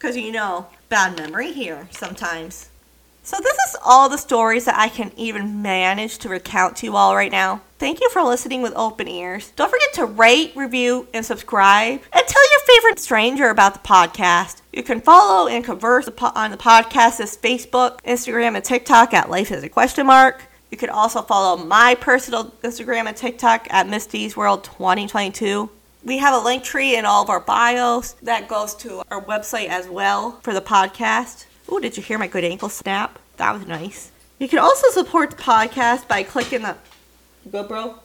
Because 0.00 0.16
you 0.16 0.32
know, 0.32 0.66
bad 0.88 1.18
memory 1.18 1.52
here 1.52 1.86
sometimes. 1.90 2.70
So, 3.22 3.36
this 3.36 3.58
is 3.68 3.76
all 3.84 4.08
the 4.08 4.16
stories 4.16 4.64
that 4.64 4.78
I 4.78 4.88
can 4.88 5.12
even 5.14 5.60
manage 5.60 6.16
to 6.18 6.30
recount 6.30 6.78
to 6.78 6.86
you 6.86 6.96
all 6.96 7.14
right 7.14 7.30
now. 7.30 7.60
Thank 7.78 8.00
you 8.00 8.08
for 8.08 8.22
listening 8.22 8.62
with 8.62 8.72
open 8.74 9.08
ears. 9.08 9.52
Don't 9.56 9.70
forget 9.70 9.92
to 9.94 10.06
rate, 10.06 10.52
review, 10.56 11.06
and 11.12 11.24
subscribe. 11.24 12.00
And 12.14 12.26
tell 12.26 12.50
your 12.50 12.60
favorite 12.76 12.98
stranger 12.98 13.50
about 13.50 13.74
the 13.74 13.86
podcast. 13.86 14.62
You 14.72 14.82
can 14.82 15.02
follow 15.02 15.48
and 15.48 15.62
converse 15.62 16.08
on 16.34 16.50
the 16.50 16.56
podcast 16.56 17.20
as 17.20 17.36
Facebook, 17.36 18.00
Instagram, 18.00 18.56
and 18.56 18.64
TikTok 18.64 19.12
at 19.12 19.28
Life 19.28 19.52
is 19.52 19.62
a 19.62 19.68
Question 19.68 20.06
Mark. 20.06 20.44
You 20.70 20.78
can 20.78 20.88
also 20.88 21.20
follow 21.20 21.62
my 21.62 21.94
personal 22.00 22.54
Instagram 22.62 23.06
and 23.06 23.16
TikTok 23.16 23.68
at 23.70 23.86
Misty's 23.86 24.34
World 24.34 24.64
2022. 24.64 25.68
We 26.02 26.16
have 26.16 26.32
a 26.32 26.38
Linktree 26.38 26.94
in 26.94 27.04
all 27.04 27.22
of 27.22 27.28
our 27.28 27.40
bios 27.40 28.12
that 28.22 28.48
goes 28.48 28.74
to 28.76 29.02
our 29.10 29.22
website 29.22 29.68
as 29.68 29.86
well 29.86 30.40
for 30.42 30.54
the 30.54 30.62
podcast. 30.62 31.44
Oh, 31.68 31.78
did 31.78 31.98
you 31.98 32.02
hear 32.02 32.18
my 32.18 32.26
good 32.26 32.42
ankle 32.42 32.70
snap? 32.70 33.18
That 33.36 33.52
was 33.52 33.66
nice. 33.66 34.10
You 34.38 34.48
can 34.48 34.60
also 34.60 34.88
support 34.88 35.30
the 35.30 35.36
podcast 35.36 36.08
by 36.08 36.22
clicking 36.22 36.62
the. 36.62 36.76
Good, 37.50 37.68
bro? 37.68 37.96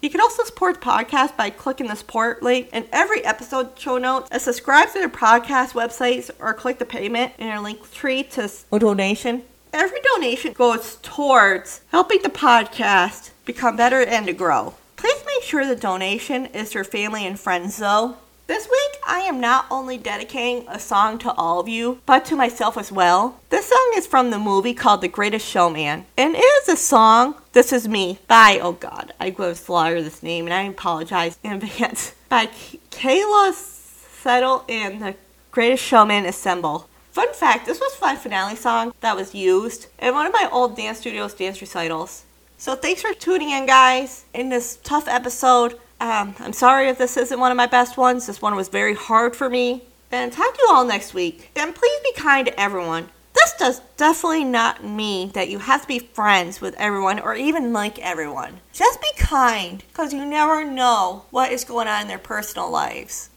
You 0.00 0.08
can 0.08 0.20
also 0.20 0.44
support 0.44 0.76
the 0.76 0.86
podcast 0.86 1.36
by 1.36 1.50
clicking 1.50 1.88
the 1.88 1.96
support 1.96 2.44
link 2.44 2.68
in 2.72 2.86
every 2.92 3.24
episode 3.24 3.76
show 3.76 3.98
notes 3.98 4.28
and 4.30 4.40
subscribe 4.40 4.92
to 4.92 5.00
their 5.00 5.08
podcast 5.08 5.72
websites 5.72 6.30
or 6.38 6.54
click 6.54 6.78
the 6.78 6.84
payment 6.84 7.32
in 7.38 7.48
our 7.48 7.58
Linktree 7.58 8.30
to 8.30 8.48
a 8.70 8.78
donation. 8.78 9.42
Every 9.72 9.98
donation 10.14 10.52
goes 10.52 10.96
towards 11.02 11.80
helping 11.90 12.22
the 12.22 12.28
podcast 12.28 13.30
become 13.44 13.76
better 13.76 14.00
and 14.00 14.26
to 14.28 14.32
grow. 14.32 14.74
Please 14.96 15.22
make 15.26 15.42
sure 15.42 15.66
the 15.66 15.76
donation 15.76 16.46
is 16.46 16.72
for 16.72 16.82
family 16.82 17.26
and 17.26 17.38
friends, 17.38 17.76
though. 17.76 18.16
This 18.46 18.66
week, 18.66 19.00
I 19.06 19.20
am 19.20 19.40
not 19.40 19.66
only 19.70 19.98
dedicating 19.98 20.66
a 20.68 20.78
song 20.78 21.18
to 21.18 21.32
all 21.32 21.60
of 21.60 21.68
you, 21.68 22.00
but 22.06 22.24
to 22.26 22.36
myself 22.36 22.78
as 22.78 22.90
well. 22.90 23.40
This 23.50 23.66
song 23.66 23.92
is 23.96 24.06
from 24.06 24.30
the 24.30 24.38
movie 24.38 24.72
called 24.72 25.02
The 25.02 25.08
Greatest 25.08 25.46
Showman, 25.46 26.06
and 26.16 26.34
it 26.34 26.38
is 26.38 26.68
a 26.68 26.76
song, 26.76 27.34
This 27.52 27.72
Is 27.72 27.88
Me, 27.88 28.20
by, 28.26 28.58
oh 28.62 28.72
god, 28.72 29.12
I 29.20 29.30
go 29.30 29.52
slaughter 29.52 30.00
this 30.00 30.22
name, 30.22 30.46
and 30.46 30.54
I 30.54 30.62
apologize 30.62 31.38
in 31.42 31.52
advance, 31.62 32.14
by 32.28 32.46
Keala 32.90 33.52
Settle 33.52 34.64
and 34.68 35.02
The 35.02 35.16
Greatest 35.50 35.84
Showman 35.84 36.24
Ensemble. 36.24 36.88
Fun 37.10 37.32
fact, 37.34 37.66
this 37.66 37.80
was 37.80 37.98
my 38.00 38.14
finale 38.14 38.56
song 38.56 38.94
that 39.00 39.16
was 39.16 39.34
used 39.34 39.88
in 39.98 40.14
one 40.14 40.26
of 40.26 40.32
my 40.32 40.48
old 40.52 40.76
dance 40.76 40.98
studios 40.98 41.34
dance 41.34 41.60
recitals. 41.60 42.24
So 42.58 42.74
thanks 42.74 43.02
for 43.02 43.12
tuning 43.14 43.50
in, 43.50 43.66
guys. 43.66 44.24
In 44.32 44.48
this 44.48 44.78
tough 44.82 45.08
episode, 45.08 45.78
Um, 45.98 46.34
I'm 46.40 46.52
sorry 46.52 46.88
if 46.90 46.98
this 46.98 47.16
isn't 47.16 47.40
one 47.40 47.50
of 47.50 47.56
my 47.56 47.64
best 47.66 47.96
ones. 47.96 48.26
This 48.26 48.42
one 48.42 48.54
was 48.54 48.68
very 48.68 48.94
hard 48.94 49.34
for 49.34 49.48
me. 49.48 49.84
And 50.12 50.30
talk 50.30 50.52
to 50.52 50.60
you 50.60 50.68
all 50.70 50.84
next 50.84 51.14
week. 51.14 51.50
And 51.56 51.74
please 51.74 52.00
be 52.04 52.12
kind 52.12 52.46
to 52.46 52.60
everyone. 52.60 53.08
This 53.32 53.54
does 53.54 53.80
definitely 53.96 54.44
not 54.44 54.84
mean 54.84 55.30
that 55.30 55.48
you 55.48 55.58
have 55.58 55.82
to 55.82 55.88
be 55.88 55.98
friends 55.98 56.60
with 56.60 56.74
everyone 56.76 57.18
or 57.18 57.34
even 57.34 57.72
like 57.72 57.98
everyone. 57.98 58.60
Just 58.74 59.00
be 59.00 59.08
kind 59.16 59.82
because 59.88 60.12
you 60.12 60.26
never 60.26 60.64
know 60.64 61.24
what 61.30 61.50
is 61.50 61.64
going 61.64 61.88
on 61.88 62.02
in 62.02 62.08
their 62.08 62.18
personal 62.18 62.70
lives. 62.70 63.30